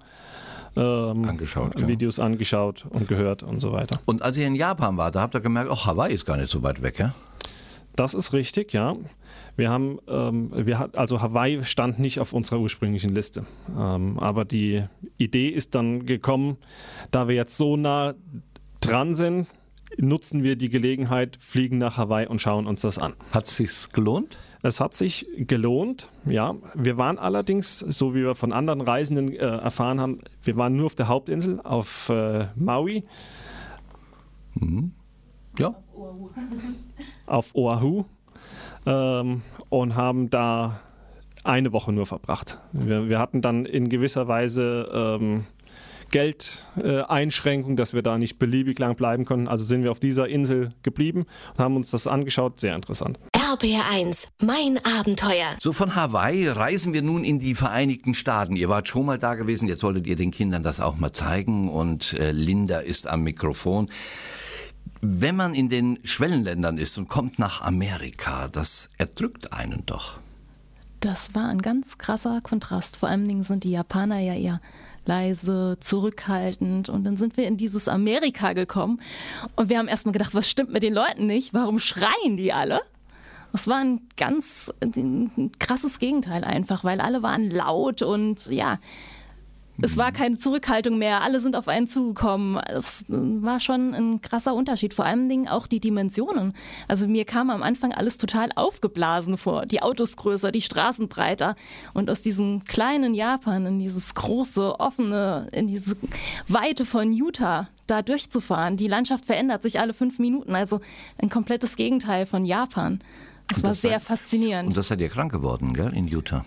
ähm, 0.76 1.24
angeschaut, 1.24 1.86
Videos 1.86 2.18
ja. 2.18 2.24
angeschaut 2.24 2.86
und 2.90 3.08
gehört 3.08 3.42
und 3.42 3.60
so 3.60 3.72
weiter. 3.72 3.98
Und 4.06 4.22
als 4.22 4.36
ihr 4.36 4.46
in 4.46 4.54
Japan 4.54 4.96
wart, 4.96 5.14
da 5.14 5.22
habt 5.22 5.34
ihr 5.34 5.40
gemerkt, 5.40 5.70
auch 5.70 5.86
Hawaii 5.86 6.14
ist 6.14 6.26
gar 6.26 6.36
nicht 6.36 6.50
so 6.50 6.62
weit 6.62 6.82
weg, 6.82 6.98
ja? 6.98 7.14
Das 7.96 8.14
ist 8.14 8.32
richtig, 8.32 8.72
ja. 8.72 8.96
Wir 9.60 9.68
haben, 9.68 9.98
ähm, 10.08 10.50
wir 10.54 10.88
also 10.94 11.20
Hawaii 11.20 11.62
stand 11.64 11.98
nicht 11.98 12.18
auf 12.18 12.32
unserer 12.32 12.60
ursprünglichen 12.60 13.14
Liste. 13.14 13.44
Ähm, 13.78 14.18
aber 14.18 14.46
die 14.46 14.84
Idee 15.18 15.50
ist 15.50 15.74
dann 15.74 16.06
gekommen, 16.06 16.56
da 17.10 17.28
wir 17.28 17.34
jetzt 17.34 17.58
so 17.58 17.76
nah 17.76 18.14
dran 18.80 19.14
sind, 19.14 19.48
nutzen 19.98 20.42
wir 20.42 20.56
die 20.56 20.70
Gelegenheit, 20.70 21.36
fliegen 21.42 21.76
nach 21.76 21.98
Hawaii 21.98 22.26
und 22.26 22.40
schauen 22.40 22.66
uns 22.66 22.80
das 22.80 22.96
an. 22.96 23.12
Hat 23.32 23.44
es 23.44 23.56
sich 23.56 23.92
gelohnt? 23.92 24.38
Es 24.62 24.80
hat 24.80 24.94
sich 24.94 25.26
gelohnt, 25.36 26.08
ja. 26.24 26.54
Wir 26.74 26.96
waren 26.96 27.18
allerdings, 27.18 27.80
so 27.80 28.14
wie 28.14 28.22
wir 28.22 28.34
von 28.34 28.54
anderen 28.54 28.80
Reisenden 28.80 29.30
äh, 29.30 29.40
erfahren 29.40 30.00
haben, 30.00 30.20
wir 30.42 30.56
waren 30.56 30.74
nur 30.74 30.86
auf 30.86 30.94
der 30.94 31.08
Hauptinsel, 31.08 31.60
auf 31.60 32.08
äh, 32.08 32.46
Maui. 32.56 33.04
Mhm. 34.54 34.92
Ja. 35.58 35.74
Auf 37.26 37.54
Oahu 37.54 38.06
ähm, 38.86 39.42
und 39.68 39.96
haben 39.96 40.30
da 40.30 40.80
eine 41.44 41.72
Woche 41.72 41.92
nur 41.92 42.06
verbracht. 42.06 42.58
Wir, 42.72 43.08
wir 43.08 43.18
hatten 43.18 43.40
dann 43.40 43.64
in 43.64 43.88
gewisser 43.88 44.28
Weise 44.28 44.88
ähm, 44.92 45.46
Geldeinschränkung, 46.10 47.72
äh, 47.72 47.76
dass 47.76 47.94
wir 47.94 48.02
da 48.02 48.18
nicht 48.18 48.38
beliebig 48.38 48.78
lang 48.78 48.96
bleiben 48.96 49.24
konnten. 49.24 49.48
Also 49.48 49.64
sind 49.64 49.82
wir 49.82 49.90
auf 49.90 50.00
dieser 50.00 50.28
Insel 50.28 50.72
geblieben 50.82 51.26
und 51.52 51.58
haben 51.64 51.76
uns 51.76 51.90
das 51.90 52.06
angeschaut. 52.06 52.60
Sehr 52.60 52.74
interessant. 52.74 53.18
RBR1, 53.36 54.28
mein 54.42 54.78
Abenteuer. 54.98 55.56
So 55.60 55.72
von 55.72 55.94
Hawaii 55.94 56.48
reisen 56.48 56.92
wir 56.92 57.02
nun 57.02 57.24
in 57.24 57.38
die 57.38 57.54
Vereinigten 57.54 58.14
Staaten. 58.14 58.56
Ihr 58.56 58.68
wart 58.68 58.88
schon 58.88 59.06
mal 59.06 59.18
da 59.18 59.34
gewesen, 59.34 59.68
jetzt 59.68 59.82
wolltet 59.82 60.06
ihr 60.06 60.16
den 60.16 60.30
Kindern 60.30 60.62
das 60.62 60.80
auch 60.80 60.96
mal 60.96 61.12
zeigen 61.12 61.68
und 61.68 62.12
äh, 62.14 62.32
Linda 62.32 62.80
ist 62.80 63.06
am 63.06 63.22
Mikrofon. 63.22 63.88
Wenn 65.00 65.36
man 65.36 65.54
in 65.54 65.68
den 65.68 65.98
Schwellenländern 66.04 66.76
ist 66.76 66.98
und 66.98 67.08
kommt 67.08 67.38
nach 67.38 67.62
Amerika, 67.62 68.48
das 68.48 68.90
erdrückt 68.98 69.52
einen 69.52 69.84
doch. 69.86 70.18
Das 71.00 71.34
war 71.34 71.48
ein 71.48 71.62
ganz 71.62 71.96
krasser 71.96 72.40
Kontrast. 72.42 72.98
Vor 72.98 73.08
allen 73.08 73.26
Dingen 73.26 73.42
sind 73.42 73.64
die 73.64 73.70
Japaner 73.70 74.18
ja 74.18 74.34
eher 74.34 74.60
leise, 75.06 75.78
zurückhaltend. 75.80 76.90
Und 76.90 77.04
dann 77.04 77.16
sind 77.16 77.38
wir 77.38 77.46
in 77.46 77.56
dieses 77.56 77.88
Amerika 77.88 78.52
gekommen 78.52 79.00
und 79.56 79.70
wir 79.70 79.78
haben 79.78 79.88
erstmal 79.88 80.12
gedacht, 80.12 80.34
was 80.34 80.48
stimmt 80.48 80.70
mit 80.70 80.82
den 80.82 80.94
Leuten 80.94 81.26
nicht? 81.26 81.54
Warum 81.54 81.78
schreien 81.78 82.36
die 82.36 82.52
alle? 82.52 82.82
Das 83.52 83.66
war 83.66 83.78
ein 83.78 84.02
ganz 84.16 84.72
ein 84.80 85.50
krasses 85.58 85.98
Gegenteil 85.98 86.44
einfach, 86.44 86.84
weil 86.84 87.00
alle 87.00 87.22
waren 87.22 87.50
laut 87.50 88.02
und 88.02 88.46
ja, 88.46 88.78
Es 89.82 89.96
war 89.96 90.12
keine 90.12 90.36
Zurückhaltung 90.36 90.98
mehr, 90.98 91.22
alle 91.22 91.40
sind 91.40 91.56
auf 91.56 91.68
einen 91.68 91.86
zugekommen. 91.86 92.56
Es 92.58 93.04
war 93.08 93.60
schon 93.60 93.94
ein 93.94 94.20
krasser 94.20 94.54
Unterschied, 94.54 94.94
vor 94.94 95.04
allen 95.04 95.28
Dingen 95.28 95.48
auch 95.48 95.66
die 95.66 95.80
Dimensionen. 95.80 96.54
Also 96.88 97.08
mir 97.08 97.24
kam 97.24 97.50
am 97.50 97.62
Anfang 97.62 97.92
alles 97.92 98.18
total 98.18 98.50
aufgeblasen 98.54 99.36
vor. 99.36 99.66
Die 99.66 99.82
Autos 99.82 100.16
größer, 100.16 100.52
die 100.52 100.60
Straßen 100.60 101.08
breiter. 101.08 101.56
Und 101.94 102.10
aus 102.10 102.22
diesem 102.22 102.64
kleinen 102.64 103.14
Japan 103.14 103.66
in 103.66 103.78
dieses 103.78 104.14
große, 104.14 104.78
offene, 104.78 105.48
in 105.52 105.66
diese 105.66 105.96
Weite 106.48 106.84
von 106.84 107.12
Utah 107.12 107.68
da 107.86 108.02
durchzufahren. 108.02 108.76
Die 108.76 108.88
Landschaft 108.88 109.24
verändert 109.24 109.62
sich 109.62 109.80
alle 109.80 109.94
fünf 109.94 110.18
Minuten, 110.18 110.54
also 110.54 110.80
ein 111.18 111.28
komplettes 111.28 111.76
Gegenteil 111.76 112.26
von 112.26 112.44
Japan. 112.44 113.00
Das, 113.48 113.58
das 113.58 113.64
war 113.64 113.74
sehr 113.74 113.90
seid, 113.98 114.02
faszinierend. 114.02 114.68
Und 114.68 114.76
das 114.76 114.88
seid 114.88 115.00
ihr 115.00 115.08
krank 115.08 115.32
geworden, 115.32 115.74
gell, 115.74 115.92
in 115.92 116.06
Utah? 116.06 116.44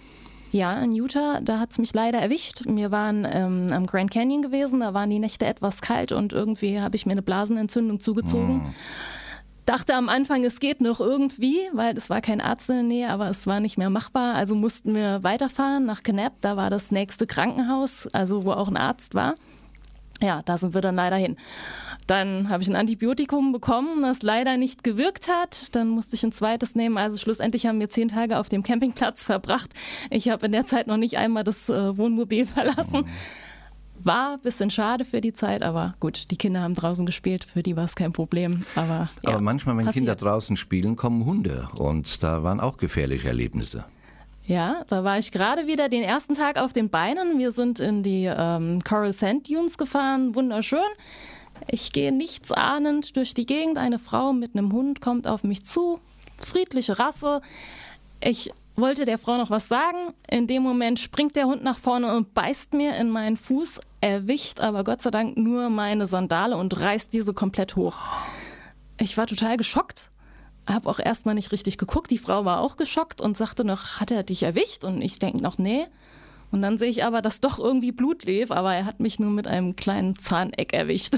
Ja, 0.53 0.79
in 0.79 0.91
Utah, 0.91 1.41
da 1.41 1.59
hat 1.59 1.71
es 1.71 1.79
mich 1.79 1.95
leider 1.95 2.19
erwischt. 2.19 2.61
Wir 2.67 2.91
waren 2.91 3.27
ähm, 3.29 3.69
am 3.71 3.87
Grand 3.87 4.11
Canyon 4.11 4.43
gewesen, 4.43 4.81
da 4.81 4.93
waren 4.93 5.09
die 5.09 5.17
Nächte 5.17 5.47
etwas 5.47 5.81
kalt 5.81 6.11
und 6.11 6.31
irgendwie 6.31 6.79
habe 6.79 6.95
ich 6.95 7.07
mir 7.07 7.13
eine 7.13 7.23
Blasenentzündung 7.23 7.99
zugezogen. 7.99 8.57
Mm. 8.57 8.73
Dachte 9.65 9.95
am 9.95 10.09
Anfang, 10.09 10.43
es 10.45 10.59
geht 10.59 10.79
noch 10.79 10.99
irgendwie, 10.99 11.57
weil 11.71 11.97
es 11.97 12.11
war 12.11 12.21
kein 12.21 12.39
Arzt 12.39 12.69
in 12.69 12.75
der 12.75 12.83
Nähe, 12.83 13.09
aber 13.09 13.29
es 13.29 13.47
war 13.47 13.61
nicht 13.61 13.79
mehr 13.79 13.89
machbar. 13.89 14.35
Also 14.35 14.53
mussten 14.53 14.93
wir 14.93 15.23
weiterfahren 15.23 15.85
nach 15.85 16.03
Knapp. 16.03 16.33
Da 16.41 16.55
war 16.55 16.69
das 16.69 16.91
nächste 16.91 17.25
Krankenhaus, 17.25 18.05
also 18.13 18.45
wo 18.45 18.51
auch 18.51 18.67
ein 18.67 18.77
Arzt 18.77 19.15
war. 19.15 19.33
Ja, 20.21 20.43
da 20.45 20.59
sind 20.59 20.75
wir 20.75 20.81
dann 20.81 20.95
leider 20.95 21.15
hin. 21.15 21.35
Dann 22.07 22.49
habe 22.49 22.63
ich 22.63 22.69
ein 22.69 22.75
Antibiotikum 22.75 23.51
bekommen, 23.51 24.01
das 24.01 24.21
leider 24.21 24.57
nicht 24.57 24.83
gewirkt 24.83 25.27
hat. 25.29 25.75
Dann 25.75 25.89
musste 25.89 26.15
ich 26.15 26.23
ein 26.23 26.31
zweites 26.31 26.75
nehmen. 26.75 26.97
Also 26.97 27.17
schlussendlich 27.17 27.65
haben 27.65 27.79
wir 27.79 27.89
zehn 27.89 28.09
Tage 28.09 28.37
auf 28.37 28.49
dem 28.49 28.63
Campingplatz 28.63 29.23
verbracht. 29.25 29.71
Ich 30.09 30.29
habe 30.29 30.45
in 30.45 30.51
der 30.51 30.65
Zeit 30.65 30.87
noch 30.87 30.97
nicht 30.97 31.17
einmal 31.17 31.43
das 31.43 31.69
äh, 31.69 31.97
Wohnmobil 31.97 32.45
verlassen. 32.45 33.05
War 34.05 34.33
ein 34.33 34.41
bisschen 34.41 34.69
schade 34.69 35.05
für 35.05 35.21
die 35.21 35.33
Zeit, 35.33 35.63
aber 35.63 35.93
gut, 35.99 36.29
die 36.29 36.35
Kinder 36.35 36.61
haben 36.61 36.73
draußen 36.73 37.05
gespielt, 37.05 37.45
für 37.45 37.63
die 37.63 37.77
war 37.77 37.85
es 37.85 37.95
kein 37.95 38.11
Problem. 38.11 38.65
Aber, 38.75 39.09
ja, 39.21 39.29
aber 39.29 39.39
manchmal, 39.39 39.77
wenn 39.77 39.85
passiert. 39.85 40.01
Kinder 40.01 40.15
draußen 40.15 40.57
spielen, 40.57 40.97
kommen 40.97 41.23
Hunde 41.23 41.69
und 41.75 42.21
da 42.21 42.43
waren 42.43 42.59
auch 42.59 42.75
gefährliche 42.77 43.29
Erlebnisse. 43.29 43.85
Ja, 44.45 44.83
da 44.87 45.05
war 45.05 45.19
ich 45.19 45.31
gerade 45.31 45.67
wieder 45.67 45.87
den 45.87 46.03
ersten 46.03 46.33
Tag 46.33 46.59
auf 46.59 46.73
den 46.73 46.89
Beinen. 46.89 47.39
Wir 47.39 47.51
sind 47.51 47.79
in 47.79 48.03
die 48.03 48.25
ähm, 48.25 48.81
Coral 48.83 49.13
Sand 49.13 49.49
Dunes 49.49 49.77
gefahren, 49.77 50.35
wunderschön. 50.35 50.79
Ich 51.67 51.91
gehe 51.91 52.11
nichtsahnend 52.11 53.15
durch 53.15 53.33
die 53.33 53.45
Gegend. 53.45 53.77
Eine 53.77 53.99
Frau 53.99 54.33
mit 54.33 54.55
einem 54.55 54.71
Hund 54.71 55.01
kommt 55.01 55.27
auf 55.27 55.43
mich 55.43 55.65
zu. 55.65 55.99
Friedliche 56.37 56.99
Rasse. 56.99 57.41
Ich 58.21 58.51
wollte 58.75 59.05
der 59.05 59.17
Frau 59.17 59.37
noch 59.37 59.49
was 59.49 59.67
sagen. 59.67 60.13
In 60.29 60.47
dem 60.47 60.63
Moment 60.63 60.99
springt 60.99 61.35
der 61.35 61.45
Hund 61.45 61.63
nach 61.63 61.77
vorne 61.77 62.15
und 62.15 62.33
beißt 62.33 62.73
mir 62.73 62.95
in 62.97 63.09
meinen 63.09 63.37
Fuß, 63.37 63.79
erwischt 64.01 64.59
aber 64.59 64.83
Gott 64.83 65.01
sei 65.01 65.11
Dank 65.11 65.37
nur 65.37 65.69
meine 65.69 66.07
Sandale 66.07 66.57
und 66.57 66.79
reißt 66.79 67.13
diese 67.13 67.33
komplett 67.33 67.75
hoch. 67.75 67.97
Ich 68.97 69.17
war 69.17 69.27
total 69.27 69.57
geschockt 69.57 70.09
habe 70.65 70.89
auch 70.89 70.99
erstmal 70.99 71.35
nicht 71.35 71.51
richtig 71.51 71.77
geguckt. 71.77 72.11
Die 72.11 72.17
Frau 72.17 72.45
war 72.45 72.61
auch 72.61 72.77
geschockt 72.77 73.21
und 73.21 73.37
sagte 73.37 73.63
noch, 73.63 73.99
hat 73.99 74.11
er 74.11 74.23
dich 74.23 74.43
erwischt? 74.43 74.83
Und 74.83 75.01
ich 75.01 75.19
denke 75.19 75.41
noch, 75.43 75.57
nee. 75.57 75.87
Und 76.51 76.61
dann 76.61 76.77
sehe 76.77 76.89
ich 76.89 77.03
aber, 77.03 77.21
dass 77.21 77.41
doch 77.41 77.59
irgendwie 77.59 77.91
Blut 77.91 78.23
lief, 78.25 78.51
aber 78.51 78.73
er 78.73 78.85
hat 78.85 78.99
mich 78.99 79.19
nur 79.19 79.31
mit 79.31 79.47
einem 79.47 79.75
kleinen 79.75 80.17
Zahneck 80.17 80.73
erwischt. 80.73 81.17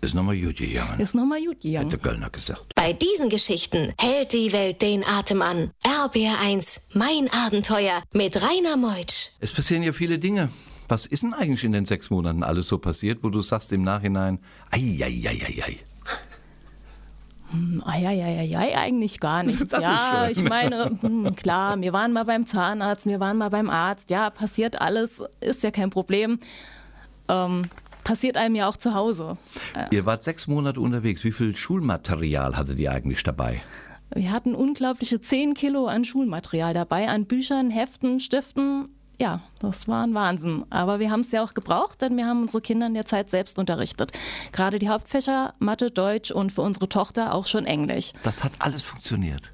Ist 0.00 0.14
nochmal 0.14 0.38
gut 0.38 0.56
gegangen. 0.56 1.00
Ist 1.00 1.14
nochmal 1.14 1.44
gut 1.44 1.60
gegangen. 1.60 1.86
Hat 1.86 1.92
der 1.92 1.98
Göllner 1.98 2.30
gesagt. 2.30 2.74
Bei 2.74 2.92
diesen 2.92 3.28
Geschichten 3.28 3.92
hält 3.98 4.32
die 4.32 4.52
Welt 4.52 4.82
den 4.82 5.04
Atem 5.04 5.42
an. 5.42 5.70
RBR1, 5.84 6.94
mein 6.94 7.28
Abenteuer 7.32 8.02
mit 8.12 8.36
Rainer 8.42 8.76
Meutsch. 8.76 9.30
Es 9.40 9.52
passieren 9.52 9.82
ja 9.82 9.92
viele 9.92 10.18
Dinge. 10.18 10.50
Was 10.88 11.06
ist 11.06 11.22
denn 11.22 11.34
eigentlich 11.34 11.64
in 11.64 11.72
den 11.72 11.84
sechs 11.84 12.10
Monaten 12.10 12.42
alles 12.42 12.68
so 12.68 12.78
passiert, 12.78 13.24
wo 13.24 13.30
du 13.30 13.40
sagst 13.40 13.72
im 13.72 13.82
Nachhinein, 13.82 14.38
ei, 14.70 14.98
ei, 15.02 15.22
ei, 15.26 15.40
ei, 15.44 15.62
ei. 15.66 15.78
Hm, 17.50 17.82
Eieieiei, 17.86 18.76
eigentlich 18.76 19.20
gar 19.20 19.42
nichts. 19.44 19.70
Das 19.70 19.82
ja, 19.82 20.28
ich 20.28 20.42
meine, 20.42 20.98
hm, 21.00 21.36
klar, 21.36 21.80
wir 21.80 21.92
waren 21.92 22.12
mal 22.12 22.24
beim 22.24 22.46
Zahnarzt, 22.46 23.06
wir 23.06 23.20
waren 23.20 23.38
mal 23.38 23.50
beim 23.50 23.70
Arzt. 23.70 24.10
Ja, 24.10 24.30
passiert 24.30 24.80
alles, 24.80 25.22
ist 25.40 25.62
ja 25.62 25.70
kein 25.70 25.90
Problem. 25.90 26.40
Ähm, 27.28 27.62
passiert 28.06 28.36
einem 28.36 28.54
ja 28.54 28.68
auch 28.68 28.76
zu 28.76 28.94
Hause. 28.94 29.36
Ihr 29.90 30.06
wart 30.06 30.22
sechs 30.22 30.46
Monate 30.46 30.80
unterwegs. 30.80 31.24
Wie 31.24 31.32
viel 31.32 31.56
Schulmaterial 31.56 32.56
hattet 32.56 32.78
ihr 32.78 32.92
eigentlich 32.92 33.22
dabei? 33.24 33.60
Wir 34.14 34.30
hatten 34.30 34.54
unglaubliche 34.54 35.20
zehn 35.20 35.54
Kilo 35.54 35.86
an 35.86 36.04
Schulmaterial 36.04 36.72
dabei, 36.72 37.08
an 37.08 37.26
Büchern, 37.26 37.70
Heften, 37.70 38.20
Stiften, 38.20 38.84
ja, 39.18 39.40
das 39.60 39.88
war 39.88 40.04
ein 40.04 40.14
Wahnsinn. 40.14 40.64
Aber 40.70 41.00
wir 41.00 41.10
haben 41.10 41.20
es 41.20 41.32
ja 41.32 41.42
auch 41.42 41.54
gebraucht, 41.54 42.02
denn 42.02 42.16
wir 42.16 42.26
haben 42.26 42.42
unsere 42.42 42.60
Kinder 42.60 42.86
in 42.86 42.94
der 42.94 43.06
Zeit 43.06 43.30
selbst 43.30 43.58
unterrichtet. 43.58 44.12
Gerade 44.52 44.78
die 44.78 44.88
Hauptfächer 44.88 45.54
Mathe, 45.58 45.90
Deutsch 45.90 46.30
und 46.30 46.52
für 46.52 46.62
unsere 46.62 46.88
Tochter 46.88 47.34
auch 47.34 47.46
schon 47.46 47.64
Englisch. 47.64 48.12
Das 48.22 48.44
hat 48.44 48.52
alles 48.58 48.82
funktioniert. 48.82 49.50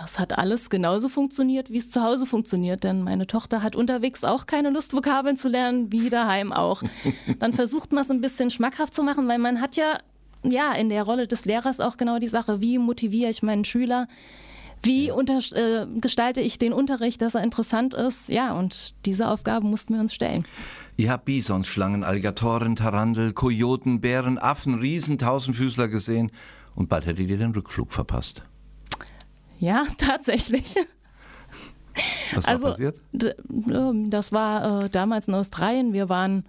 Das 0.00 0.20
hat 0.20 0.38
alles 0.38 0.70
genauso 0.70 1.08
funktioniert, 1.08 1.70
wie 1.70 1.78
es 1.78 1.90
zu 1.90 2.02
Hause 2.04 2.24
funktioniert, 2.24 2.84
denn 2.84 3.02
meine 3.02 3.26
Tochter 3.26 3.62
hat 3.62 3.74
unterwegs 3.74 4.22
auch 4.22 4.46
keine 4.46 4.70
Lust, 4.70 4.94
Vokabeln 4.94 5.36
zu 5.36 5.48
lernen, 5.48 5.90
wie 5.90 6.08
daheim 6.08 6.52
auch. 6.52 6.84
Dann 7.40 7.52
versucht 7.52 7.90
man 7.92 8.04
es 8.04 8.10
ein 8.10 8.20
bisschen 8.20 8.50
schmackhaft 8.50 8.94
zu 8.94 9.02
machen, 9.02 9.26
weil 9.26 9.38
man 9.38 9.60
hat 9.60 9.74
ja, 9.74 9.98
ja 10.44 10.72
in 10.72 10.88
der 10.88 11.02
Rolle 11.02 11.26
des 11.26 11.46
Lehrers 11.46 11.80
auch 11.80 11.96
genau 11.96 12.20
die 12.20 12.28
Sache, 12.28 12.60
wie 12.60 12.78
motiviere 12.78 13.28
ich 13.28 13.42
meinen 13.42 13.64
Schüler, 13.64 14.06
wie 14.84 15.10
unter, 15.10 15.38
äh, 15.56 15.86
gestalte 16.00 16.40
ich 16.40 16.60
den 16.60 16.72
Unterricht, 16.72 17.20
dass 17.20 17.34
er 17.34 17.42
interessant 17.42 17.92
ist? 17.94 18.28
Ja, 18.28 18.52
und 18.52 18.94
diese 19.04 19.28
Aufgabe 19.28 19.66
mussten 19.66 19.94
wir 19.94 20.00
uns 20.00 20.14
stellen. 20.14 20.46
Ihr 20.96 21.10
habt 21.10 21.24
Bisons, 21.24 21.66
Schlangen, 21.66 22.04
Alligatoren, 22.04 22.76
Tarandel, 22.76 23.32
Kojoten, 23.32 24.00
Bären, 24.00 24.38
Affen, 24.38 24.74
Riesen, 24.74 25.18
Tausendfüßler 25.18 25.88
gesehen 25.88 26.30
und 26.76 26.88
bald 26.88 27.06
hättet 27.06 27.28
ihr 27.28 27.38
den 27.38 27.50
Rückflug 27.50 27.92
verpasst. 27.92 28.42
Ja, 29.58 29.86
tatsächlich. 29.98 30.74
Was 32.34 32.44
war 32.44 32.52
also, 32.52 32.66
passiert? 32.68 33.00
Das 33.12 34.32
war 34.32 34.84
äh, 34.84 34.88
damals 34.90 35.28
in 35.28 35.34
Australien. 35.34 35.92
Wir 35.92 36.08
waren 36.08 36.44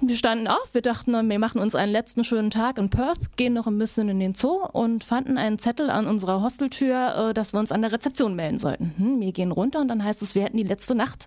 wir 0.00 0.14
standen 0.14 0.46
auf, 0.46 0.74
wir 0.74 0.82
dachten, 0.82 1.28
wir 1.28 1.38
machen 1.40 1.60
uns 1.60 1.74
einen 1.74 1.90
letzten 1.90 2.22
schönen 2.22 2.50
Tag 2.50 2.78
in 2.78 2.88
Perth, 2.88 3.36
gehen 3.36 3.52
noch 3.52 3.66
ein 3.66 3.78
bisschen 3.78 4.08
in 4.08 4.20
den 4.20 4.34
Zoo 4.34 4.64
und 4.72 5.02
fanden 5.02 5.38
einen 5.38 5.58
Zettel 5.58 5.90
an 5.90 6.06
unserer 6.06 6.40
Hosteltür, 6.40 7.30
äh, 7.30 7.34
dass 7.34 7.52
wir 7.52 7.58
uns 7.58 7.72
an 7.72 7.82
der 7.82 7.90
Rezeption 7.90 8.36
melden 8.36 8.58
sollten. 8.58 8.94
Hm, 8.96 9.20
wir 9.20 9.32
gehen 9.32 9.50
runter 9.50 9.80
und 9.80 9.88
dann 9.88 10.04
heißt 10.04 10.22
es, 10.22 10.36
wir 10.36 10.44
hätten 10.44 10.56
die 10.56 10.62
letzte 10.62 10.94
Nacht, 10.94 11.26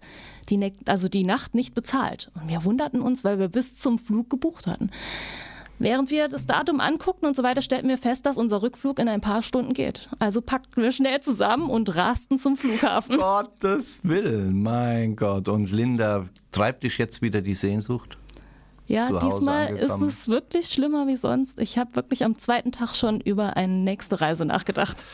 die, 0.50 0.74
also 0.86 1.10
die 1.10 1.26
Nacht 1.26 1.54
nicht 1.54 1.74
bezahlt. 1.74 2.32
Und 2.34 2.48
wir 2.48 2.64
wunderten 2.64 3.02
uns, 3.02 3.26
weil 3.26 3.40
wir 3.40 3.50
bis 3.50 3.76
zum 3.76 4.00
Flug 4.00 4.30
gebucht 4.30 4.68
hatten. 4.68 4.90
Während 5.82 6.12
wir 6.12 6.28
das 6.28 6.46
Datum 6.46 6.80
anguckten 6.80 7.28
und 7.28 7.36
so 7.36 7.42
weiter, 7.42 7.64
stellten 7.64 7.90
wir 7.90 7.98
fest, 7.98 8.28
dass 8.28 8.38
unser 8.38 8.62
Rückflug 8.62 9.00
in 9.00 9.10
ein 9.10 9.20
paar 9.20 9.42
Stunden 9.42 9.74
geht. 9.74 10.10
Also 10.20 10.40
packten 10.40 10.84
wir 10.84 10.92
schnell 10.92 11.22
zusammen 11.22 11.72
und 11.72 11.96
rasten 11.96 12.38
zum 12.38 12.56
Flughafen. 12.56 13.18
Gottes 13.18 14.02
Willen, 14.04 14.62
mein 14.62 15.16
Gott. 15.16 15.48
Und 15.48 15.72
Linda, 15.72 16.26
treibt 16.52 16.84
dich 16.84 17.00
jetzt 17.00 17.24
wieder 17.24 17.42
die 17.42 17.56
Sehnsucht? 17.56 18.20
Ja, 18.86 19.06
diesmal 19.20 19.70
angekommen. 19.70 20.08
ist 20.10 20.20
es 20.20 20.28
wirklich 20.28 20.68
schlimmer 20.68 21.08
wie 21.08 21.18
sonst. 21.18 21.60
Ich 21.60 21.80
habe 21.80 21.96
wirklich 21.96 22.24
am 22.26 22.38
zweiten 22.38 22.72
Tag 22.72 22.94
schon 22.94 23.20
über 23.20 23.58
eine 23.58 23.74
nächste 23.74 24.22
Reise 24.22 24.46
nachgedacht. 24.46 25.06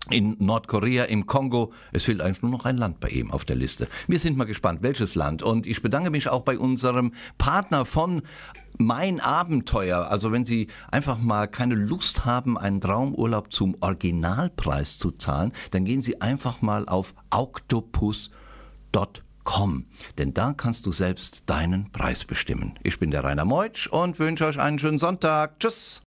in 0.08 0.36
Nordkorea, 0.38 1.04
im 1.04 1.26
Kongo. 1.26 1.72
Es 1.92 2.06
fehlt 2.06 2.20
eigentlich 2.20 2.42
nur 2.42 2.50
noch 2.50 2.64
ein 2.64 2.78
Land 2.78 3.00
bei 3.00 3.08
ihm 3.08 3.30
auf 3.30 3.44
der 3.44 3.56
Liste. 3.56 3.88
Wir 4.08 4.18
sind 4.18 4.36
mal 4.36 4.44
gespannt, 4.44 4.82
welches 4.82 5.14
Land. 5.14 5.42
Und 5.42 5.66
ich 5.66 5.82
bedanke 5.82 6.10
mich 6.10 6.28
auch 6.28 6.42
bei 6.42 6.58
unserem 6.58 7.12
Partner 7.38 7.84
von 7.84 8.22
mein 8.78 9.20
Abenteuer. 9.20 10.10
Also 10.10 10.32
wenn 10.32 10.44
Sie 10.44 10.68
einfach 10.90 11.18
mal 11.18 11.46
keine 11.48 11.74
Lust 11.74 12.24
haben, 12.24 12.56
einen 12.56 12.80
Traumurlaub 12.80 13.52
zum 13.52 13.76
Originalpreis 13.80 14.98
zu 14.98 15.10
zahlen, 15.10 15.52
dann 15.70 15.84
gehen 15.84 16.00
Sie 16.00 16.20
einfach 16.20 16.62
mal 16.62 16.88
auf 16.88 17.14
octopus.com 17.30 18.30
denn 20.18 20.34
da 20.34 20.52
kannst 20.52 20.86
du 20.86 20.92
selbst 20.92 21.42
deinen 21.46 21.90
Preis 21.90 22.24
bestimmen. 22.24 22.78
Ich 22.82 22.98
bin 22.98 23.10
der 23.10 23.24
Rainer 23.24 23.44
Meutsch 23.44 23.88
und 23.88 24.18
wünsche 24.18 24.46
euch 24.46 24.60
einen 24.60 24.78
schönen 24.78 24.98
Sonntag. 24.98 25.58
Tschüss. 25.58 25.98